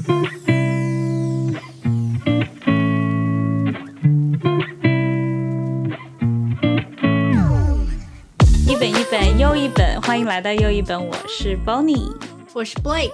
[0.00, 0.02] 一
[8.76, 12.16] 本一本又一本，欢迎来到又一本，我是 Bonnie，
[12.54, 13.12] 我是 Blake。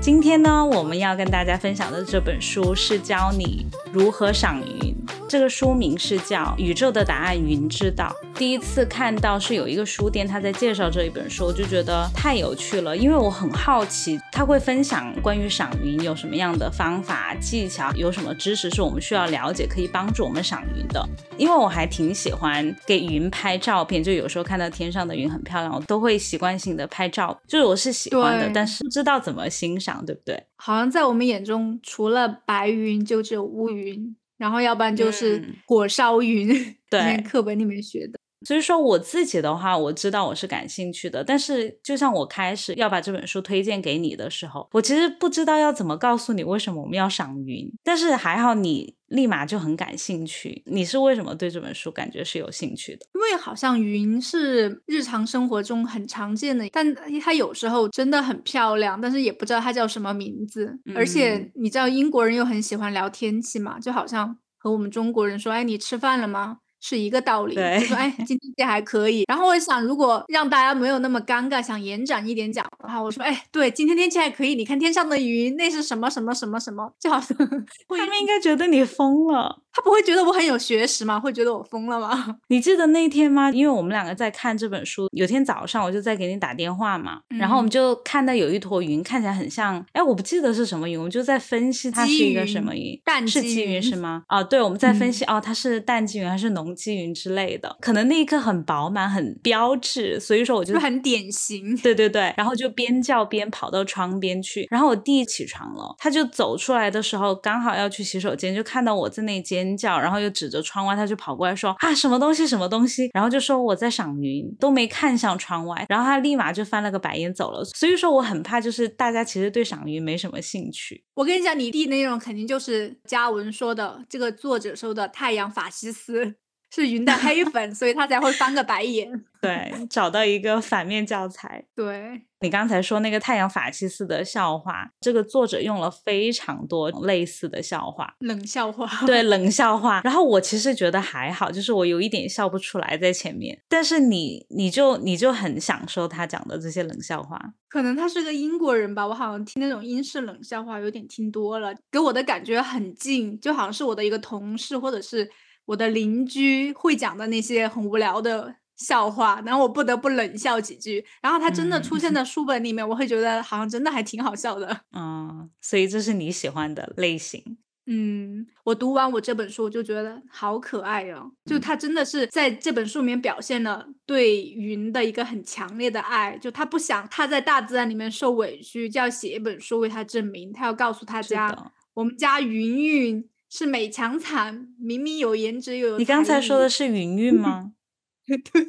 [0.00, 4.91] 今天呢，我们要跟大家分享的这本书是教你如何赏云。
[5.28, 8.14] 这个书名是叫《宇宙的答案，云知道》。
[8.38, 21.06] 第一次看到是有一个书店他在介绍这一本书，我就觉得太有趣了，因为我很好奇他会分享关于赏云有什么样的方法技巧，有什么知识是我们需要了解，可以帮助我们赏云的。
[21.38, 30.44] 因为我还挺喜欢给云拍照片，就有时候看到天上的云很漂亮，我都会习惯性的拍照，就是我是喜欢的，但是不知道怎么欣赏，对不对？
[30.56, 34.14] 好像在我们眼中，除了白云，就只有乌云。
[34.42, 36.48] 然后要不然就是火烧云，
[36.90, 38.18] 对，课本里面学的。
[38.44, 50.62] 所以说我自己的话，我知道我是感兴趣的，但是就像我开始要把这本书推荐给你的时候，我其实不知道要怎么告诉你为什么我们要赏云，但是还好你立马就很感兴趣。
[50.66, 53.06] 你是为什么对这本书感觉是有兴趣的？
[53.14, 60.78] 因为好像云是日常生活中很常见的，但它有时候真的很漂亮，但是也不知道它叫什么名字。
[60.94, 64.38] 而且你知道英国人又很喜欢聊天气嘛，就好像。
[64.64, 66.58] 和我们中国人说，哎，你吃饭了吗？
[66.82, 67.54] 是一个道理。
[67.54, 69.24] 就说，哎，今天还可以。
[69.28, 74.54] 然后我想，如果让大家没有那么尴尬，想延展一点讲的话，我说，哎，对，今天天气还可以。
[74.54, 76.92] 你看天上的云，那是什么什么什么什么？
[77.00, 79.60] 就好像他们应该觉得你疯了。
[79.74, 81.18] 他不会觉得我很有学识吗？
[81.18, 82.36] 会觉得我疯了吗？
[82.48, 83.50] 你记得那天吗？
[83.50, 94.24] 因为我们两个在看这本书，有天早上我就在给你打电话嘛，然后我们就看到有一坨云，看起来很像，哎，我不记得是什么云，我就在分析它是一个什么云，淡是积云是吗？
[94.26, 101.74] 啊，对，我们在分析哦，它是淡积云还是浓积云之类的，可能那一刻很饱满，很标志，所以说我就很典型。
[101.80, 110.32] 对对对，然后就边叫边跑到窗边去，然后我弟起床了，他就走出来的时候刚好要去洗手间，就看到我在那尖叫，然后又。
[110.32, 115.84] 指着窗外，他就跑过来说：“啊，什么东西，什么东西？”然后就说我在赏云，都没看向窗外。
[115.90, 117.62] 然后他立马就翻了个白眼走了。
[117.66, 121.04] 所以说我很怕，就是大家其实对赏云没什么兴趣。
[121.14, 126.36] 我跟你讲，你弟那种肯定就是嘉文说的，这个作者说的太阳法西斯。
[126.74, 129.10] 是云的黑粉，所以他才会翻个白眼。
[129.42, 131.64] 对，找到一个反面教材。
[131.74, 138.88] 对你刚才说那个太阳法西斯的笑话，这个作者用了非常多类似的笑话，冷笑话。
[139.04, 140.00] 对， 冷笑话。
[140.02, 143.60] 然后我其实觉得还好，就是我有一点笑不出来在前面。
[143.68, 147.38] 但是你，你就你就很享受他讲的这些冷笑话。
[147.68, 155.28] 可能他是个英国人吧，我好像听那种英式冷笑话有点听多了，给我的感觉很近，就好像是我的一个同事或者是。
[155.66, 161.04] 我的邻居会讲的那些很无聊的笑话，然后我不得不冷笑几句。
[161.20, 164.80] 然后他真的出现在书本里面，我会觉得好像真的还挺好笑的。
[164.92, 167.58] 嗯，所以这是你喜欢的类型。
[167.86, 171.30] 嗯，我读完我这本书，我就觉得好可爱哦。
[171.44, 176.38] 就他真的是在这本书里面表现了对云的一个很强烈的爱。
[176.38, 180.52] 就他不想他在大自然里面受委屈，就要写一本书为他证明。
[180.52, 183.28] 他要告诉大家，我们家云云。
[183.54, 185.98] 是美强惨，明明有颜值又有。
[185.98, 187.72] 你刚才说的是云云吗？
[188.26, 188.66] 对，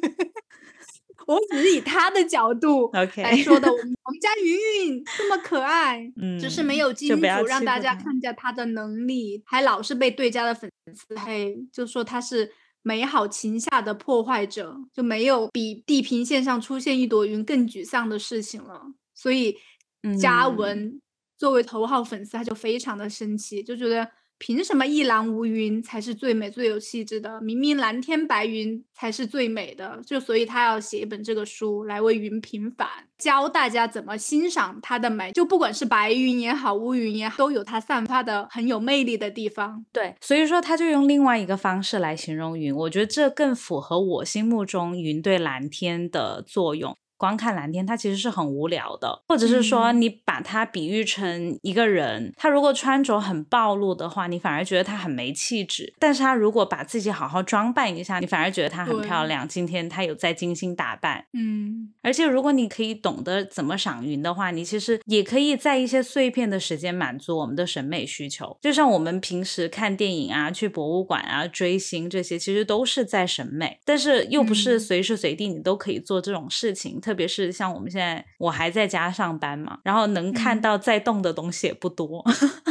[1.26, 3.72] 我只是以他的角度来说的。
[3.72, 4.52] 我们家云
[4.84, 12.52] 云这么可爱， 嗯，只是没有金主让大家看见他的能力，还老是被对家的粉丝黑，就说他是
[12.82, 18.82] 美好情下的破坏者，就没有比地平线上出现一朵云更沮丧的事情了。
[19.14, 19.56] 所以
[20.20, 21.00] 嘉文
[21.38, 24.10] 作为头号粉丝，他就非常的生气，就觉得。
[24.38, 27.40] 凭什么一蓝无云才是最美最有气质的？
[27.40, 30.00] 明明蓝天白云才是最美的。
[30.04, 35.32] 就所以他要写一本这个书来为云平反，教大家怎么欣赏它的美。
[35.32, 39.84] 就不管是白云也好，乌云也好，都有它散发的很有魅力的地方。
[39.92, 46.96] 对，所以说他就用另外一个方式来形容云，我觉得这更符合我心目中云对蓝天的作用。
[47.24, 59.48] 光看蓝天，它其实是很无聊的，或者是说你把它比喻成一个人，他如果穿着很暴露的话，你反而觉得他很没气质；但是他如果把自己好好装扮一下，你反而觉得他很漂亮。
[59.48, 61.92] 今天他有在精心打扮，嗯。
[62.02, 68.54] 而且如果你可以懂得怎么赏云的话，你其实也可以在一些碎片的时间满足我们的审美需求。
[68.60, 77.00] 就像我们平时看电影啊、去博物馆啊、追星这些，其实都是在审美，但是又不是随时随地你都可以做这种事情。
[77.00, 82.24] 特别是像我们现在，我还在家上班嘛，然后能看到在动的东西也不多，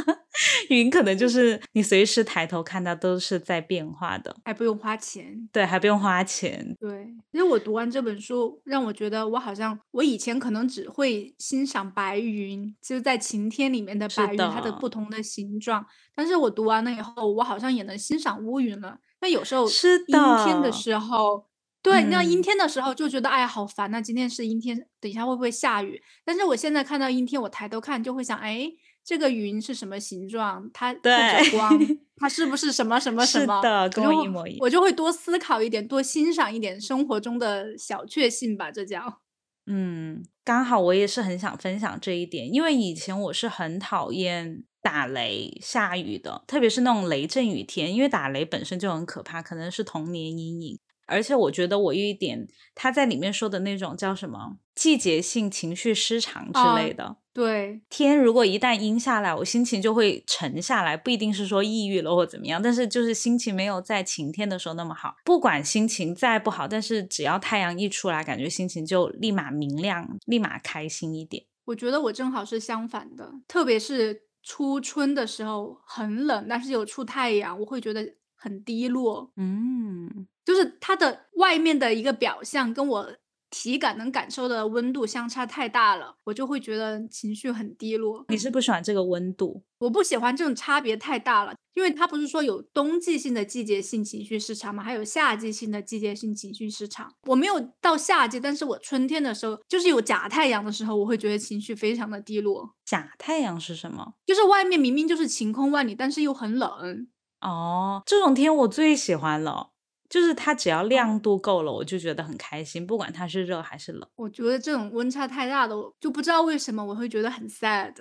[0.70, 5.48] 云可能就是你随时抬头看到都是在变化的，还不用花钱。
[5.52, 6.76] 对，还不用花钱。
[6.80, 15.86] 对，其实我读完这本书，让我觉得我好像我以前可能只会欣赏白云，就在晴天里面的白云，它的不同的形状。
[16.16, 18.98] 但是我读完了以后，我好像也能欣赏乌云了。
[19.22, 21.46] 那有时候阴天的时候。
[21.84, 24.02] 对，那阴天的时候就觉得哎呀好烦呐！
[24.02, 26.02] 今天是阴天，等一下会不会下雨？
[26.24, 28.72] 但是我现在看到阴天，我抬头看就会想，哎，
[29.04, 30.70] 这个云是什么形状？
[30.74, 31.78] 它透着光，
[32.16, 33.62] 它是不是什么什么什么？
[33.62, 34.60] 是的，跟我一模一样。
[34.62, 39.20] 我就会多思考一点，多欣赏一点生活中的小确幸吧，这叫。
[39.66, 50.80] 嗯，刚好我也是很想分享这一点，因为以前我是很讨厌打雷、下雨的，特别是那种雷阵雨天，因为打雷本身就很可怕，可能是童年阴影。
[51.06, 57.18] 而且我觉得我有一点，他在里面说的那种叫什么季节性情绪失常之类的。
[57.34, 65.16] 对，天如果一旦阴下来，我心情就会沉下来，不一定是说抑郁了或怎么样，但是就是心情没有在晴天的时候那么好。
[65.26, 71.44] 不管心情再不好，但是只要太阳一出来，感觉心情就立马明亮，立马开心一点。
[71.66, 79.32] 我觉得我正好是相反的，特别是初春的时候很冷，但是有出太阳，我会觉得很低落。
[79.38, 80.28] 嗯。
[80.46, 83.14] 就是它的外面的一个表象，跟我
[83.50, 88.26] 体感能感受的温度相差太大了，我就会觉得情绪很低落。
[88.30, 89.64] 你是不喜欢这个温度？
[89.78, 94.82] 我不喜欢这种差别太大了，因为它不是说有冬季性的季节性情绪失常吗？
[94.82, 97.14] 还有夏季性的季节性情绪失常。
[97.28, 102.74] 我没有到夏季，但是我春天的时候，就是有假太阳的时候，我会觉得情绪非常的低落。
[102.84, 104.14] 假太阳是什么？
[104.26, 107.08] 就是外面明明就是晴空万里，但是又很冷。
[107.42, 109.73] 哦，这种天我最喜欢了。
[110.14, 114.08] 就是它只要亮度够了，我就觉得很开心，不管它是热还是冷。
[114.16, 117.96] 我觉得这种温差太大的，就不知道为什么我会觉得很 sad。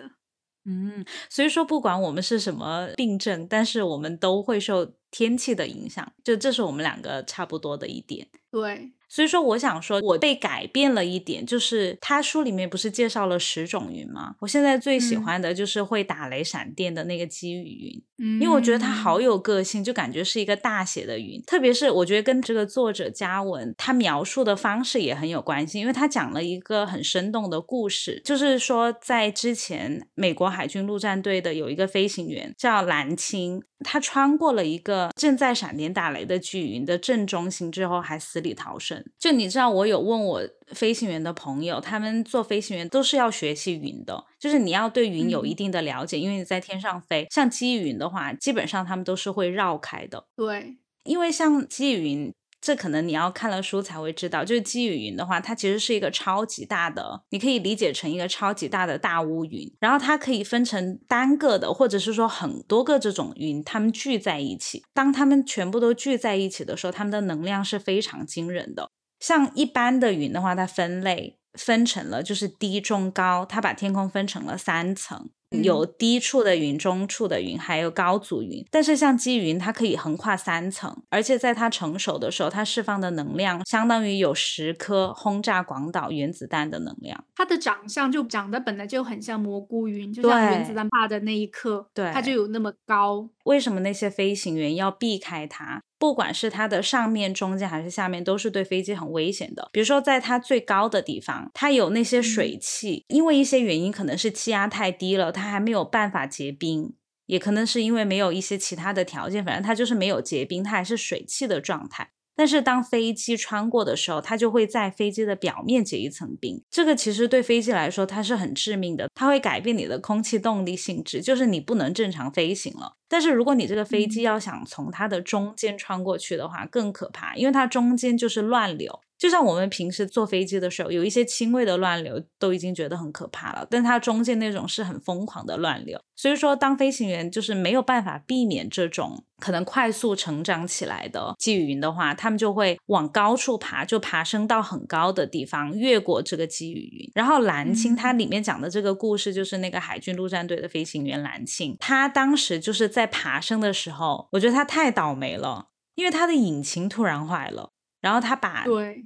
[0.67, 8.29] 嗯，所以说不管我们是什么病症，但是我们都会受天气的影响，就这是我们两个差不多的一点。
[8.50, 8.93] 对。
[9.09, 14.37] 所以说，我想说，我被改变了一点，就是他书里面不是介绍了十种云吗？
[14.41, 18.03] 我现在最喜欢的就是会打雷闪电的那个积雨云，
[18.40, 21.42] 因为我觉得他好有个性，就感觉是一个大写的云。
[21.42, 33.62] 特别是我觉得跟这个作者嘉文他描述的方式也很有关系，因为他讲了一个很生动的故事，就是说在之前美国海军陆战队的有一个飞行员叫蓝青。
[33.84, 39.04] 他穿过了一个正在闪电打雷的巨云的正中心之后，还死里逃生。
[39.18, 40.40] 就你知道，我有问我
[40.74, 47.26] 飞行员的朋友，他们做飞行员都是要学习云的，就是你要对云有一定的了解，因为你在天上飞。
[47.30, 50.26] 像积云的话，基本上他们都是会绕开的。
[50.36, 52.32] 对，因为像积云。
[52.64, 64.84] 这可能你要看了书才会知道，就是积雨云的话，它其实是一个超级大的，你可以理解成一个超级大的大乌云，然后它可以分成单个的，或者是说很多个这种云，它们聚在一起。
[64.94, 68.90] 当它们全部都聚在一起的时候，它们的能量是非常惊人的。
[69.22, 75.30] 像一般的云的话，它分类分成了就是低、中、高，它把天空分成了三层。
[75.62, 78.66] 有低处的云、中处的云，还有高组云。
[78.70, 87.22] 但是像积云，它可以横跨三层，而且在它成熟的时候，它释放的能量相当于有十颗轰炸广岛原子弹的能量。
[87.36, 93.28] 它的长相就长得本来就很像蘑菇云，就像原子弹爆的那一刻，对，它就有那么高。
[93.44, 95.82] 为什么那些飞行员要避开它？
[95.98, 99.68] 不管是它的上面、中间还是下面，都是对飞机很危险的。
[99.72, 106.94] 比如说，在它最高的地方，它有那些水汽，因为一些原因，可能是气压太低了，它还没有办法结冰，
[107.26, 112.11] 也可能是因为没有一些其他的条件，反正它就是没有结冰，它还是水汽的状态。
[112.34, 116.62] 但是当飞机穿过的时候，它就会在飞机的表面结一层冰。
[116.70, 122.94] 这个其实对飞机来说它是很致命的，它会改变你的空气动力性质，就是你不能正常飞行了。
[123.08, 129.00] 但是如果你这个飞机要想从它的中间穿过去的话，更可怕，因为它中间就是乱流。
[129.18, 136.00] 就像我们平时坐飞机的时候，有一些轻微的乱流都已经觉得很可怕了，但它中间那种是很疯狂的乱流。
[136.16, 147.11] 所以说，当飞行员就是没有办法避免这种可能快速成长起来的积雨云的话，他们就会往高处爬，就爬升到很高的地方，越过这个积雨云。
[147.12, 157.72] 然后蓝青它里面讲的这个故事，就是那个海军陆战队的飞行员蓝青，他当时就是在爬升的时候，我觉得他太倒霉了，因为他的引擎突然坏了。
[158.02, 158.64] 然后他把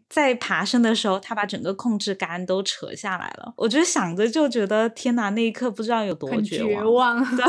[0.08, 3.52] 在爬升的时候，他把整个控制杆都扯下来了。
[3.56, 7.24] 我觉得想着就觉得天哪，那一刻不知道有多绝望。
[7.36, 7.44] 对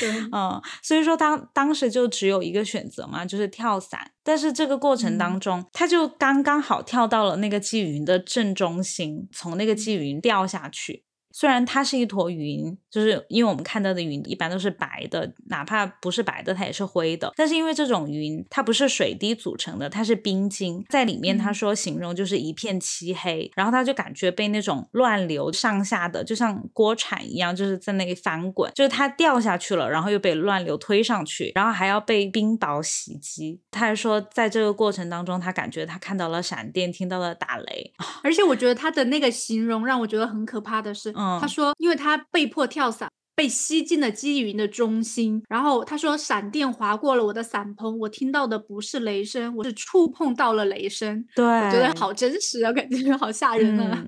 [0.00, 4.10] 对，嗯，所以说当当时就只有一个选择嘛，就是跳伞。
[4.24, 11.04] 但是这个过程当中，他就刚刚好跳到了那个积云的正中心，从那个积云掉下去。
[11.38, 17.32] 虽然它是一坨云，就是因为我们看到的云一般都是白的，哪怕不是白的，它也是灰的。
[17.36, 21.38] 但是因为这种云它不是水滴组成的，它是冰晶在里面。
[21.38, 33.60] 他说形容就是一片漆黑，然后他就感觉被那种乱流上下的，就像锅铲一样，就是在那里翻滚，就是他掉下去了，然后又被乱流推上去，然后还要被冰雹袭击。
[33.70, 37.92] 他还说在这个过程当中，他感觉他看到了闪电，听到了打雷，
[38.24, 43.08] 而且我觉得他的那个形容让我觉得很可怕的是，他说因为他被迫跳伞。
[43.38, 51.24] 被吸进了积云的中心，然后他说闪电划过了我的伞棚，我听到的不是雷声，我是触碰到了雷声。
[51.36, 54.04] 对，我觉得好真实啊，感觉好吓人啊。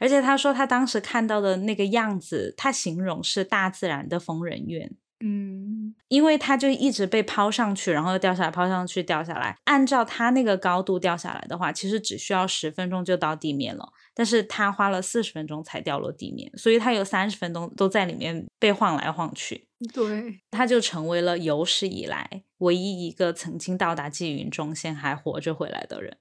[0.00, 4.90] 而且他说他当时看到的那个样子，他形容是大自然的疯人院。
[5.24, 9.56] 嗯，因为他就一直被抛上去，然后又掉下来，抛上去，掉下来。
[9.66, 13.92] 按照他那个高度掉下来的话，其实只需要十分钟就到地面了。
[14.14, 19.66] 但是他花了四十分钟才掉落地面，所以他有三十分钟都在里面被晃来晃去。
[19.92, 26.16] 对，他就成为了有史以来唯一一个曾经到达积云中线还活着回来的人。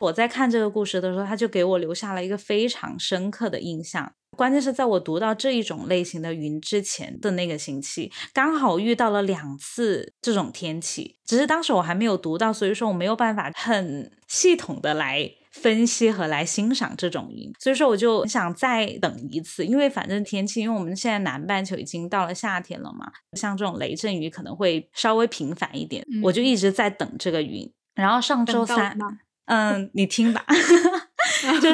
[0.00, 4.12] 我在看这个故事的时候，他就给我留下了一个非常深刻的印象。
[4.36, 15.30] 关键是在我读到这一种类型的云之前的那个星期，刚好遇到了两次这种天气，只是当时我还没有读到，所以说我没有办法很系统的来。
[15.54, 27.72] 分析和来欣赏这种云，所以说我就想再等一次，因为反正天气，因为我们现在南半球已经到了夏天了嘛，像这种雷阵雨可能会稍微频繁一点，我就一直在等这个云。
[27.94, 28.98] 然后上周三，
[29.46, 30.44] 嗯，你听吧，
[31.62, 31.70] 就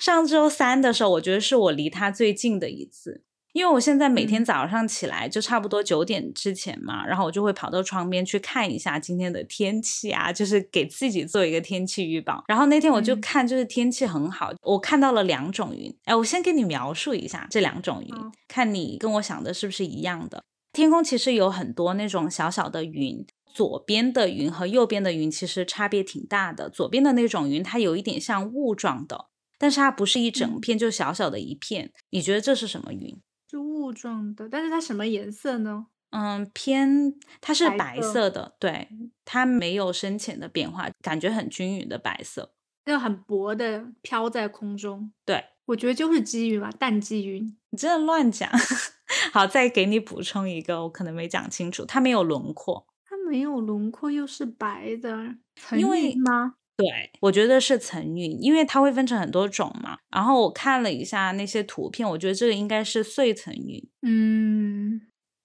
[0.00, 3.22] 上周三的时候，我觉得是我离它最近的一次。
[3.52, 12.44] 因为我现在每天早上起来就差不多九点之前嘛，然后我就会跑到窗边去看一下今天的天气啊，就是给自己做一个天气预报。
[12.46, 15.92] 然后那天我就看，就是天气很好，我看到了两种云。
[16.04, 18.14] 哎，我先给你描述一下这两种云，
[18.46, 20.42] 看你跟我想的是不是一样的。
[20.72, 26.68] 天空其实有很多那种小小的云，左边的云和右边的云其实差别挺大的。
[26.68, 29.26] 左边的那种云，它有一点像雾状的，
[29.58, 31.90] 但是它不是一整片，就小小的一片。
[32.10, 33.18] 你觉得这是什么云？
[33.88, 35.86] 是雾状的，但是它什么颜色呢？
[36.10, 38.88] 嗯，偏它是白色的，对，
[39.24, 42.52] 它没有深浅的变化，感觉很均匀的白色，
[42.86, 45.12] 就很薄的飘在空中。
[45.24, 47.56] 对，我觉得就是积云吧，淡积云。
[47.70, 48.48] 你真的乱讲。
[49.32, 52.86] 好，再给你补充一个，我可能没讲清楚，它没有轮廓。
[53.04, 55.34] 它没有轮廓，又是白的，
[55.76, 56.54] 因为吗？
[56.78, 59.98] 对，我觉得是层云，因为它会分成很多种嘛。
[60.10, 63.82] 然后我看了一下那些图片，我觉得这个应该是碎层云。
[64.02, 65.00] 嗯。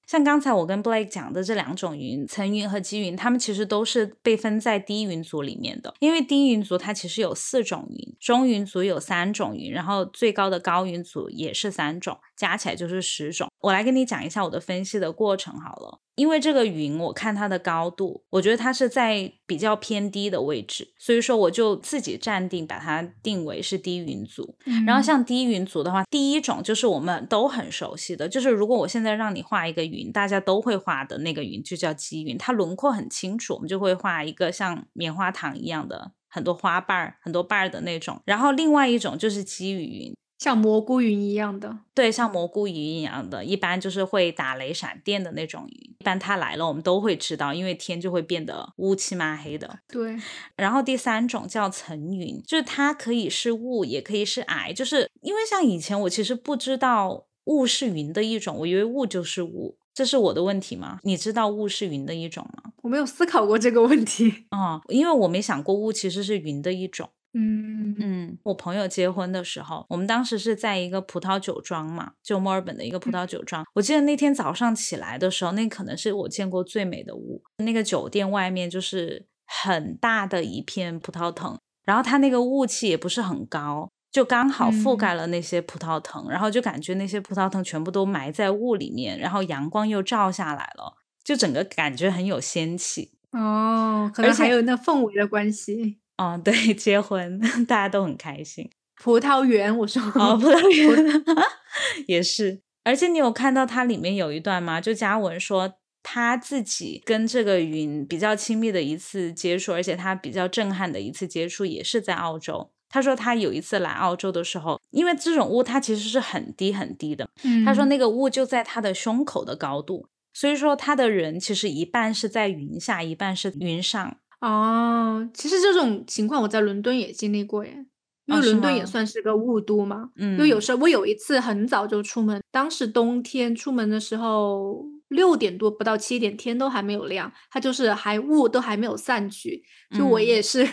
[0.05, 5.91] 像刚才我跟 Blake 讲的这两种云，层云和积云，它们其实都是被分在低云族里面的。
[6.01, 13.49] 因为低云族它其实有四种云，中云族有三种云，然后最高的高云族也是三种，加起来就是十种。
[13.61, 16.01] 我来跟你讲一下我的分析的过程好了。
[16.15, 24.55] 因为这个云，我看它的高度，我觉得它是在比较偏低的位置，所以说我就自己暂定把它定为是低云族。
[24.85, 38.21] 然后像低云族的话，第一种就是我们都很熟悉的，就是如果我现在让你画一个云，大家都会画的那个云，就叫积云，它轮廓很清楚，我们就会画一个像棉花糖一样的很多花瓣儿、很多瓣儿的那种。
[38.25, 40.15] 然后另外一种就是积雨云。
[40.43, 45.95] 像蘑菇云一样的，对，像蘑菇云一样的，一般就是会打雷闪电的那种云。
[45.97, 49.79] 一般它来了，我们都会知道，因为天就会变得乌漆嘛黑的。
[49.87, 50.17] 对。
[50.57, 54.73] 然后第三种叫层云，就是它可以是雾，也可以是霭。
[54.73, 60.99] 就是因为像以前我其实不知道雾是云的一种，我以为雾就是雾，这是我的问题吗？
[61.03, 62.73] 你知道雾是云的一种吗？
[62.81, 64.43] 我没有思考过这个问题。
[64.49, 67.09] 啊，因为我没想过雾其实是云的一种。
[67.33, 73.65] 嗯嗯，我朋友结婚的时候，我们当时是在一个葡萄酒庄嘛，就墨尔本的一个葡萄酒庄。
[73.73, 77.41] 我记得那天早上起来的时候，那可能是我见过最美的雾。
[77.57, 95.97] 那个酒店外面就是很大的一片葡萄藤，然后它那个雾气也不是很高，就刚好覆盖了那些葡萄藤，然后就感觉那些葡萄藤全部都埋在雾里面，然后阳光又照下来了，就整个感觉很有仙气哦，可能还有那氛围的关系。
[96.17, 98.69] 哦， 对，结婚大家都很开心。
[98.95, 101.23] 葡萄园，我说哦，葡萄 园
[102.07, 102.61] 也是。
[102.83, 104.79] 而且你有看到它里面有一段吗？
[104.81, 112.71] 就嘉文说他自己跟这个云比较亲密的一次接触，而且他比较震撼的一次接触也是在澳洲。
[112.89, 117.27] 他说他有一次来澳洲的时候，因为这种雾它其实是很低很低的。
[117.65, 124.17] 他说那个雾就在他的胸口的高度，所以说他的人其实一半是在云下，一半是云上。
[124.45, 127.85] 哦，其实这种情况我在伦敦也经历过耶。
[128.25, 130.09] 因为伦敦也算是个雾都嘛。
[130.15, 139.61] 嗯，就有时候我有一次很早就出门，当时冬天出门的时候六点多不到七点天都还没有亮，它就是还雾都还没有散去，
[139.97, 140.65] 就我也是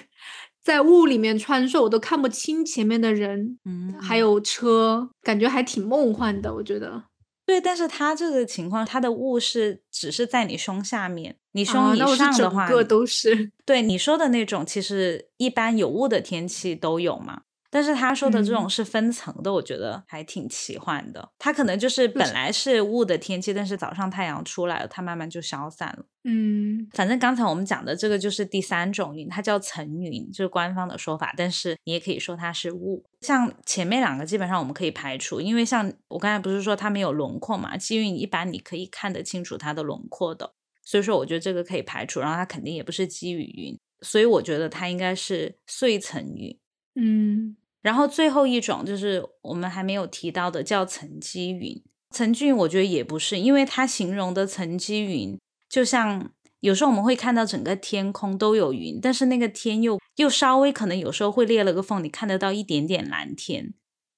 [0.63, 7.03] 在雾里面穿梭，我都看不清前面的人，嗯，还有车，感觉还挺梦幻的，我觉得。
[7.51, 13.51] 对，但是它这个情况，它的雾是只是在你胸下面，你胸以上的话，个都是。
[13.65, 17.43] 对你说的那种，其实一般有雾的天气都有嘛。
[17.71, 21.31] 但是他说的这种是分层的，我觉得还挺奇幻的。
[21.39, 26.05] 它可能就是本来是雾的天气，但是早上太阳出来了，它慢慢就消散了。
[26.25, 31.33] 嗯，反正刚才我们讲的这个就是第三种云，它叫层云，就是官方的说法。
[31.37, 33.05] 但是你也可以说它是雾。
[33.21, 37.77] 像前面两个基本上我们可以排除，因为像我刚才不是说它没有轮廓嘛？
[37.77, 42.19] 积云一般你可以看得清楚它的轮廓的，所以说我觉得这个可以排除。
[42.19, 46.59] 然后它肯定也不是积雨云，所以我觉得它应该是碎层云。
[46.95, 47.57] 嗯。
[47.83, 51.83] 然后最后一种就是我们还没有提到的，叫层积云。
[52.11, 56.31] 层积云我觉得也不是，因为它形容的层积云，就像
[56.61, 63.73] 有时候我们会看到整个天空都有云，但是那个天又又稍微可能有时候会裂了个缝，你看得到一点点蓝天。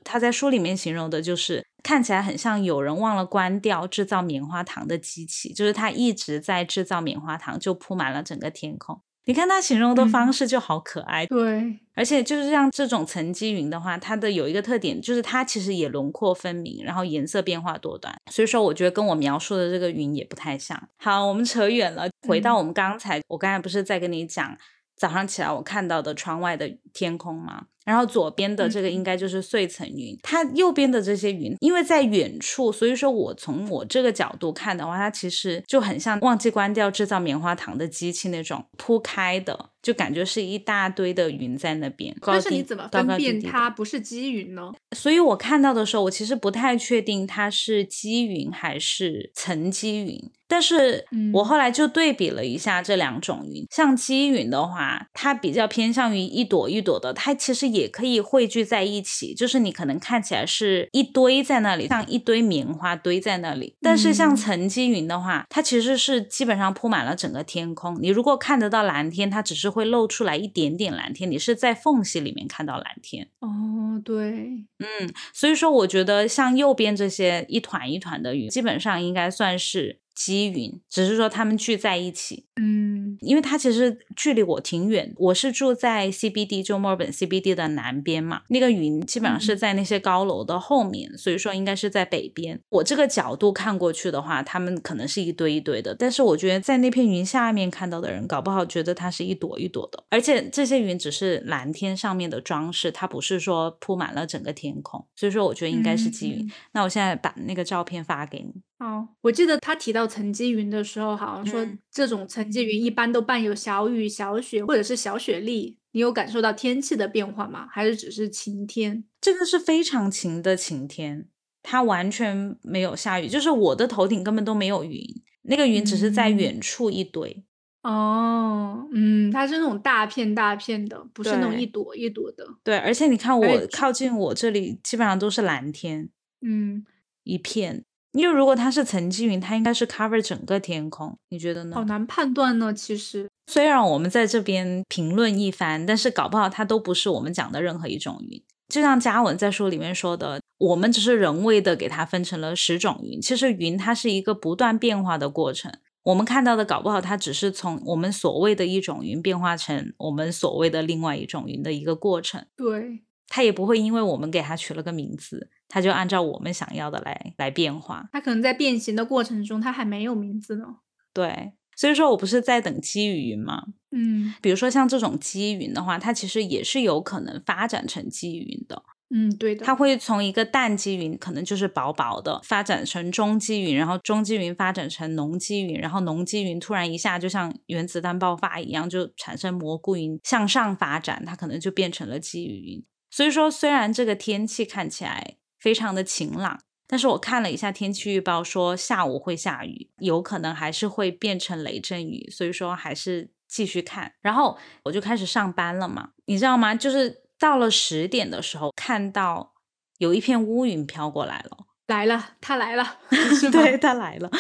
[0.05, 9.01] 他在书里面形容的就是看起来很像有人忘了关掉制造棉花糖的机器，就是它一直在制造棉花糖，就铺满了整个天空。
[9.25, 20.89] 你看他形容的方式就好可爱，对，而且就是像这种层积云的话，它的有一个特点就是它其实也轮廓分明，然后颜色变化多端，所以说我觉得跟我描述的这个云也不太像。
[20.97, 24.57] 好，我们扯远了，回到我们刚才，我刚才不是在跟你讲
[24.97, 27.67] 早上起来我看到的窗外的天空吗？
[27.85, 39.72] 然后左边的这个应该就是碎层云，它右边的这些云，因为在远处，所以说我从我这个角度看的话，它其实就很像忘记关掉制造棉花糖的机器那种铺开的。
[39.83, 44.73] 就感觉是一大堆的云在那边，但是你怎么分辨它不是积云呢？
[44.95, 50.31] 所以我看到的时候，我其实不太确定它是积云还是层积云。
[50.49, 63.75] 但是我后来就对比了一下这两种云，像积云的话，它比较偏向于一朵一朵的，它其实也可以汇聚在一起，就是你可能看起来是一堆在那里，像一堆棉花堆在那里。
[63.81, 67.97] 但是像层积云的话，它其实是基本上铺满了整个天空。
[68.03, 73.31] 你如果看得到蓝天，它只是会露出来一点点蓝天，你是在缝隙里面看到蓝天。
[73.41, 80.02] 哦，对，嗯，所以说我觉得像右边这些一团一团的云，基本上应该算是。
[80.15, 92.61] 积云，只是说他们聚在一起，嗯，因为它其实距离我挺远，我是住在 CBD，就墨尔本 CBD 的南边嘛，那个云基本上是在那些高楼的后面，所以说应该是在北边。
[92.69, 106.51] 我这个角度看过去的话，他们可能是一堆一堆的，但是我觉得在那片云下面看到的人，搞不好觉得它是一朵一朵的，而且这些云只是蓝天上面的装饰，它不是说铺满了整个天空，所以说我觉得应该是积云。
[106.73, 108.53] 那我现在把那个照片发给你。
[108.83, 115.79] 哦，我记得他提到层积云的时候，好像说这种层积云一般都伴有小雨、小雪或者是小雪粒。
[115.93, 117.69] 你有感受到天气的变化吗？
[117.71, 119.05] 还是只是晴天？
[119.21, 121.29] 这个是非常晴的晴天，
[121.63, 125.01] 它完全没有下雨，就是我的头顶根本都没有云，
[125.43, 127.45] 那个云只是在远处一堆。
[127.83, 132.45] 哦，嗯，它是那种大片大片的，不是那种一朵一朵的。
[132.65, 136.09] 对，而且你看我靠近我这里，基本上都是蓝天，
[136.41, 136.85] 嗯，
[137.23, 137.85] 一片。
[138.13, 141.77] 因为如果它是层积云，它应该是 cover 整个天空，你觉得呢？
[141.77, 142.73] 好难判断呢。
[142.73, 148.43] 其实，虽然我们在这边评论一番，但是搞不好它都不是我们讲的任何一种云。
[148.69, 153.21] 就像嘉文在书里面说的，我们只是人为的给它分成了十种云。
[153.21, 155.73] 其实云它是一个不断变化的过程，
[156.05, 162.45] 我们看到的搞不好它只是从我们所谓的一种云变化成我们所谓的另外一种云的一个过程。
[162.57, 163.03] 对。
[163.35, 168.07] 它也不会因为我们给它取了个名字，它就按照我们想要的来来变化。
[168.13, 170.67] 它可能在变形的过程中，它还没有名字呢。
[171.15, 173.63] 对，所以说我不是在等积雨云吗？
[173.91, 178.83] 嗯，比如说像这种积云的话，它其实也是有可能发展成积云的。
[179.15, 179.65] 嗯，对的。
[179.65, 192.85] 它会从一个淡积云，可能就是薄薄的，发展成中积云，然后中积云发展成浓积云，然后浓积云突然一下就像原子弹爆发一样，就产生蘑菇云向上发展，它可能就变成了积雨云。
[193.13, 202.31] 所以说，虽然这个天气看起来非常的晴朗，但是我看了一下天气预报，说下午会下雨，有可能还是会变成雷阵雨。
[202.31, 204.15] 所以说，还是继续看。
[204.23, 206.75] 然后我就开始上班了嘛，你知道吗？
[206.75, 209.53] 就是到了十点的时候，看到
[209.99, 214.31] 有一片乌云飘过来了，来了，它来了， 是对，它来了。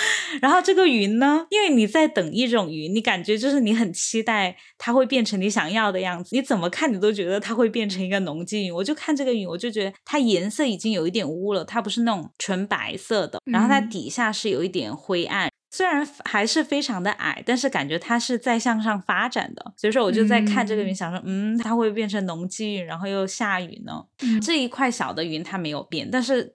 [0.40, 6.35] 然后这个云呢，因为你在等一种云，你感觉就是你很期待它会变成你想要的样子。
[6.35, 8.72] 你怎么看你都觉得它会变成一个浓积云。
[8.72, 15.50] 我就看这个云，我就觉得它颜色已经有一点污了，它不是那种纯白色的，然后它底下是有一点灰暗。
[15.70, 19.74] 虽然还是非常的矮，但是感觉它是在向上发展的。
[19.76, 24.05] 所以说我就在看这个云，想说，嗯，它会变成浓积云，然后又下雨呢？
[24.40, 26.55] 这一块小的云它没有变，但是。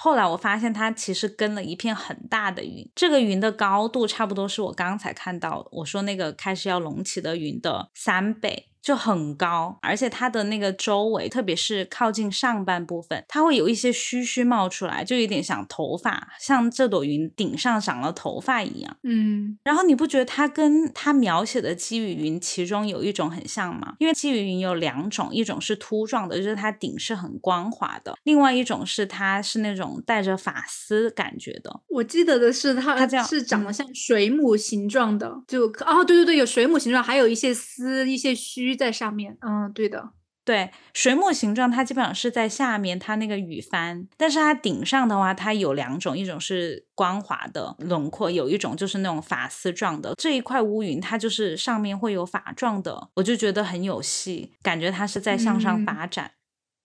[0.00, 8.68] 后来我发现它其实跟了一片很大的云，这个云的高度差不多是我刚才看到我说那个开始要隆起的云的三倍。
[8.80, 18.96] 就很高，而且它的那个周围，特别是靠近上半部分，它会有一些须须冒出来，就有点像头发，像这朵云顶上长了头发一样。
[19.02, 23.94] 嗯，然后你不觉得它跟它描写的积雨云其中有一种很像吗？
[23.98, 31.80] 因为积雨云有两种，一种是凸状的，就是它顶是很光滑的；，另外一种是它是那种带着发丝感觉的。
[31.88, 38.67] 我记得的是它，它是长得像水母形状的，就哦，对对对，有水母形状，还有一些丝，一些须。
[38.76, 40.10] 在上面，嗯，对的，
[40.44, 50.14] 对，水母形状它基本上是在下面，它那个羽帆，但是它顶上的话，它有两种，一种是光滑的轮廓，有一种就是那种发丝状的。
[50.16, 56.30] 这一块乌云它就是上面会有发状的，我就觉得很有戏，感觉它是在向上发展，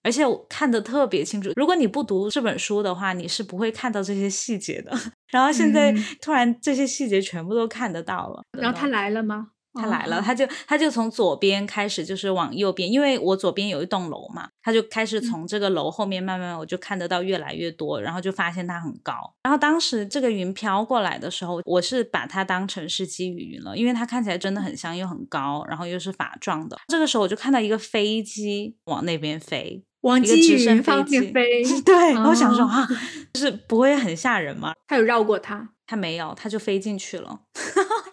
[0.03, 1.49] 而且我看得特别清楚。
[1.55, 4.91] 如果你不读这本书的话，你是不会看到这些细节的。
[5.31, 8.43] 然后现在突然这些细节全部都看得到了。
[8.59, 9.51] 然后他来了吗？
[9.73, 19.13] 他来了，他就他就从左边开始，就是往右边，因为我左边有一栋楼嘛，他就开始从这个楼后面慢慢，我就看得到越来越多，然后就发现它很高。
[19.43, 26.77] 然后当时这个云飘过来的时候，我是把它当成是积雨云了，因为它看起来真的很像，又很高，然后又是法状的。
[26.87, 31.63] 这个时候我就看到一个飞机往那边飞，往积雨云方面飞。
[31.83, 32.87] 对，我想说啊，
[33.33, 34.73] 就是不会很吓人吗？
[34.87, 35.69] 他有绕过它。
[35.85, 37.41] 它没有，他就飞进去了。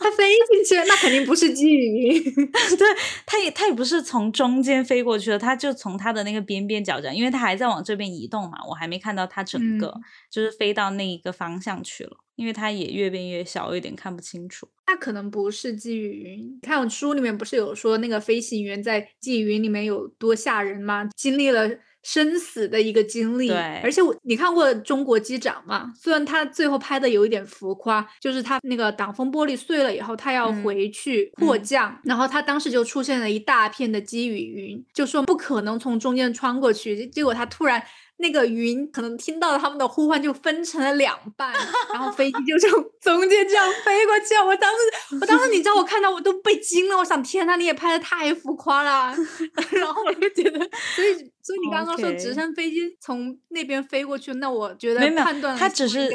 [0.00, 2.22] 他飞进去，那肯定不是积雨云。
[2.32, 2.86] 对，
[3.26, 9.94] 他也他也不是从中间飞过去的，他就从他的那个边边角角，因为他还在往这边移动嘛，我还没看到他整个
[10.30, 12.18] 就是飞到那一个方向去了。
[12.36, 14.66] 因为它也越变越小，有点看不清楚。
[14.86, 16.58] 那可能不是积雨云。
[16.62, 21.06] 看书里面不是有说那个飞行员在积雨云里面有多吓人吗？
[21.14, 21.68] 经历了。
[22.02, 25.92] 生死的一个经历，对，而且我你看过《中国机长》吗？
[25.98, 37.82] 虽然他最后拍的有一点浮夸，就是他那个挡风玻璃碎了以后，他要回去迫降，然后他当时就出现了一大片的积雨云，就说不可能从中间穿过去，结果他突然。
[38.22, 41.50] 那个云可能听到了他们的呼唤，就分成了两半，
[41.90, 44.34] 然后飞机就从中间这样飞过去。
[44.46, 46.98] 我当时，我当时你知道，我看到我都被惊了。
[46.98, 49.16] 我想，天呐，你也拍的太浮夸了。
[49.72, 50.58] 然后我就觉得，
[50.94, 56.10] 所以，所以你刚刚说直升飞机从那边飞过去，那我觉得没判断它只是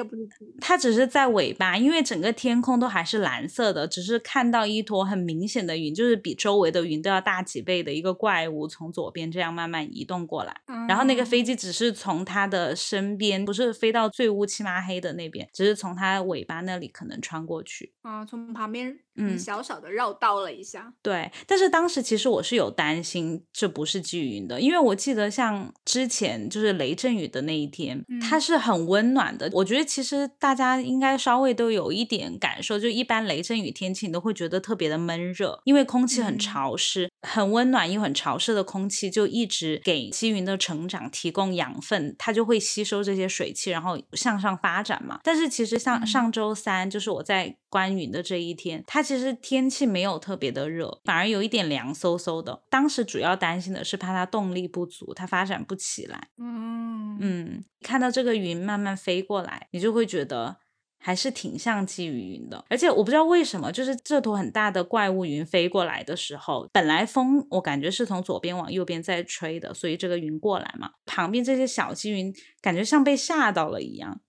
[0.61, 11.95] 它只是在尾巴，因为整个天空都还是蓝色的，只是看到一坨很明显的云，就是比周围的云都要大几倍的一个怪物从左边这样慢慢移动过来，然后那个飞机只是。
[11.95, 17.93] 从它的身边，不是飞到最乌漆麻黑的那边，只是从它尾巴那里可能穿过去。
[18.01, 20.93] 啊，从旁边嗯小小的绕道了一下。
[21.01, 29.49] 对，但是当时其实我是有担心这不是积云的，因为我记得像之前就是雷阵雨的那一天，它是很温暖的。
[29.53, 41.75] 我觉得其实大家应该稍微都有一点感受，就一般雷阵雨天气你都会觉得特别的闷热，因为空气很潮湿，很温暖又很潮湿的空气就一直给积云的成长提供养。
[41.81, 45.19] 分它就会吸收这些水汽，然后向上发展嘛。
[45.23, 52.63] 但是其实像上周三，就是我在观云的这一天，它其实天气没有特别的热，反而有一点凉飕飕的。
[52.69, 56.29] 当时主要担心的是怕它动力不足，它发展不起来。
[56.37, 60.55] 嗯嗯，看到这个云慢慢飞过来，你就会觉得。
[60.97, 74.21] 还是挺像积雨云的，而且我不知道为什么，就是这坨很大的怪物云飞过来的时候，本来风我感觉是从左边往右边在吹的，所以这个云过来嘛，旁边这些小积云感觉像被吓到了一样，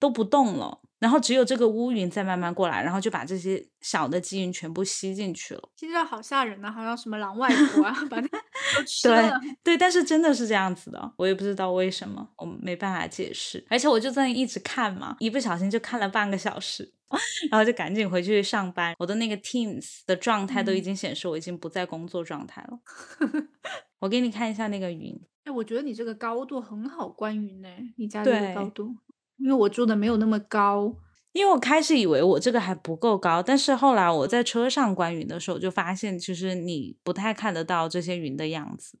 [0.00, 0.80] 都不动了。
[1.04, 5.68] 然后只有这个乌云在慢慢过来，然后就把这些小的积云全部吸进去了。
[5.76, 8.28] 听着好吓人呐，好像什么狼外婆啊，把它。
[9.04, 9.30] 对
[9.62, 13.62] 对，但是真的是这样子的，我也不知道为什么，我没办法解释。
[13.68, 16.94] 而且我就在那一直看嘛，一不小心就看了半个小时，
[17.52, 18.94] 然后就赶紧回去上班。
[18.98, 22.80] 我的那个 Teams 的状态都已经显示我已经不在工作状态了。
[24.00, 25.14] 我给你看一下那个云。
[25.44, 28.96] 哎，我觉得你这个高度很好观云呢，你家这个高度。
[29.38, 30.94] 因为我住的没有那么高，
[31.32, 38.98] 因为我开始以为我这个还不够高，但是后来我在车上观云的时候就发现，其实你不太看得到这些云的样子，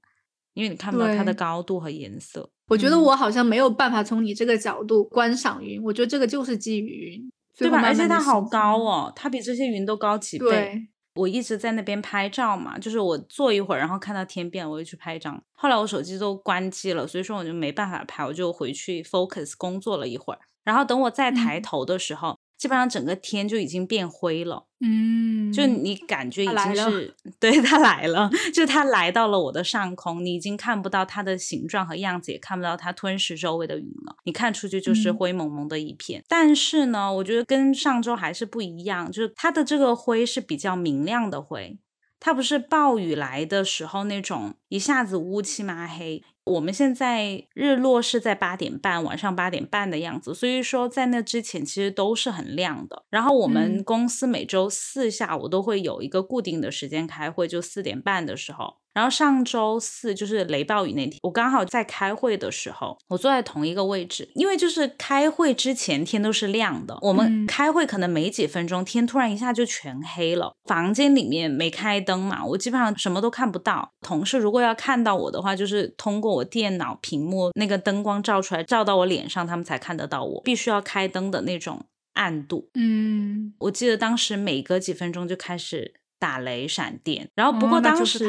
[0.54, 2.50] 因为你看不到它的高度和颜色。
[2.68, 7.80] 我觉得我好像没有办法从你这个角度观赏云，我觉得这个就是基于云，对吧？
[7.84, 10.88] 而且它好高哦，它比这些云都高几倍。
[11.14, 15.42] 我一直在那边拍照嘛，就是我坐一会儿，然后看到天变，我就去拍一张。
[15.52, 20.40] 后来我手机都关机了，所以说我就没办法拍，我就回去 focus 工作了一会儿。
[20.64, 22.38] 然后等我再抬头的时候。
[22.64, 36.24] 基本上整个天就已经变灰了，嗯，就你感觉已经是 对它来了，就它来到了我的上空，你已经看不到它的形状和样子，也看不到它吞噬周围的云了，你看出去就是灰蒙蒙的一片。
[36.26, 41.78] 但是呢，我觉得跟上周还是不一样，就是它的这个灰是比较明亮的灰。
[42.18, 46.22] 它不是暴雨来的时候那种一下子乌漆麻黑。
[46.44, 53.04] 我们现在日落是在八点半，晚上八点半的样子，所以说在那之前其实都是很亮的。
[53.08, 58.76] 然后我们公司每周四下午都会有一个固定的时间开会，就四点半的时候。
[58.94, 73.90] 然后上周四就是雷暴雨那天，我刚好在开会的时候，我坐在同一个位置，因为就是开会之前天都是亮的，我们开会可能没几分钟，天突然一下就全黑了，房间里面没开灯嘛，我基本上什么都看不到。
[74.00, 82.70] 同事如果要看到我的话，就是通过我电脑屏幕那个灯光照出来，照到我脸上，他们才看得到我，必须要开灯的那种暗度。
[82.74, 85.94] 嗯，我记得当时每隔几分钟就开始。
[86.18, 88.26] 打雷闪电，然后不过当时，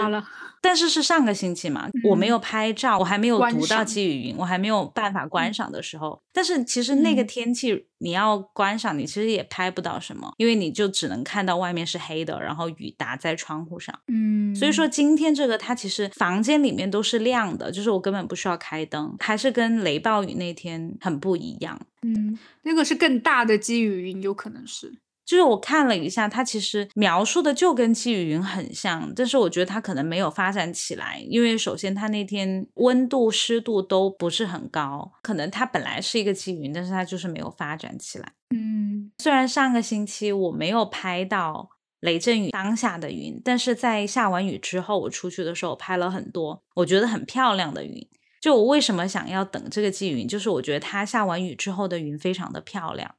[0.62, 6.22] 但是是上个星期嘛，我没有拍照，我还没有读到积雨云，我还没有办法观赏的时候。
[6.34, 13.98] 但是其实那个天气你要观赏，你其实也拍不到什么，因为你就只能看到外面是黑的，然后雨打在窗户上。
[14.08, 21.80] 嗯，所以说今天这个它其实房间里面都是亮的，就是我根本不需要开灯，还是跟雷暴雨那天很不一样。
[22.02, 25.00] 嗯，那个是更大的积雨云，有可能是。
[25.26, 38.34] 就是我看了一下，它其实描述的就跟积雨云很像，但是我觉得它可能没有发展起来，因为首先它那天温度、湿度都不是很高，可能它本来是一个积云，但是它就是没有发展起来。
[38.56, 41.70] 嗯，虽然上个星期我没有拍到
[42.02, 48.08] 雷阵雨当下的云，但是在下完雨之后，我出去的时候拍了很多我觉得很漂亮的云。
[48.40, 53.16] 就我为什么想要等这个积云，就是我觉得它下完雨之后的云非常的漂亮。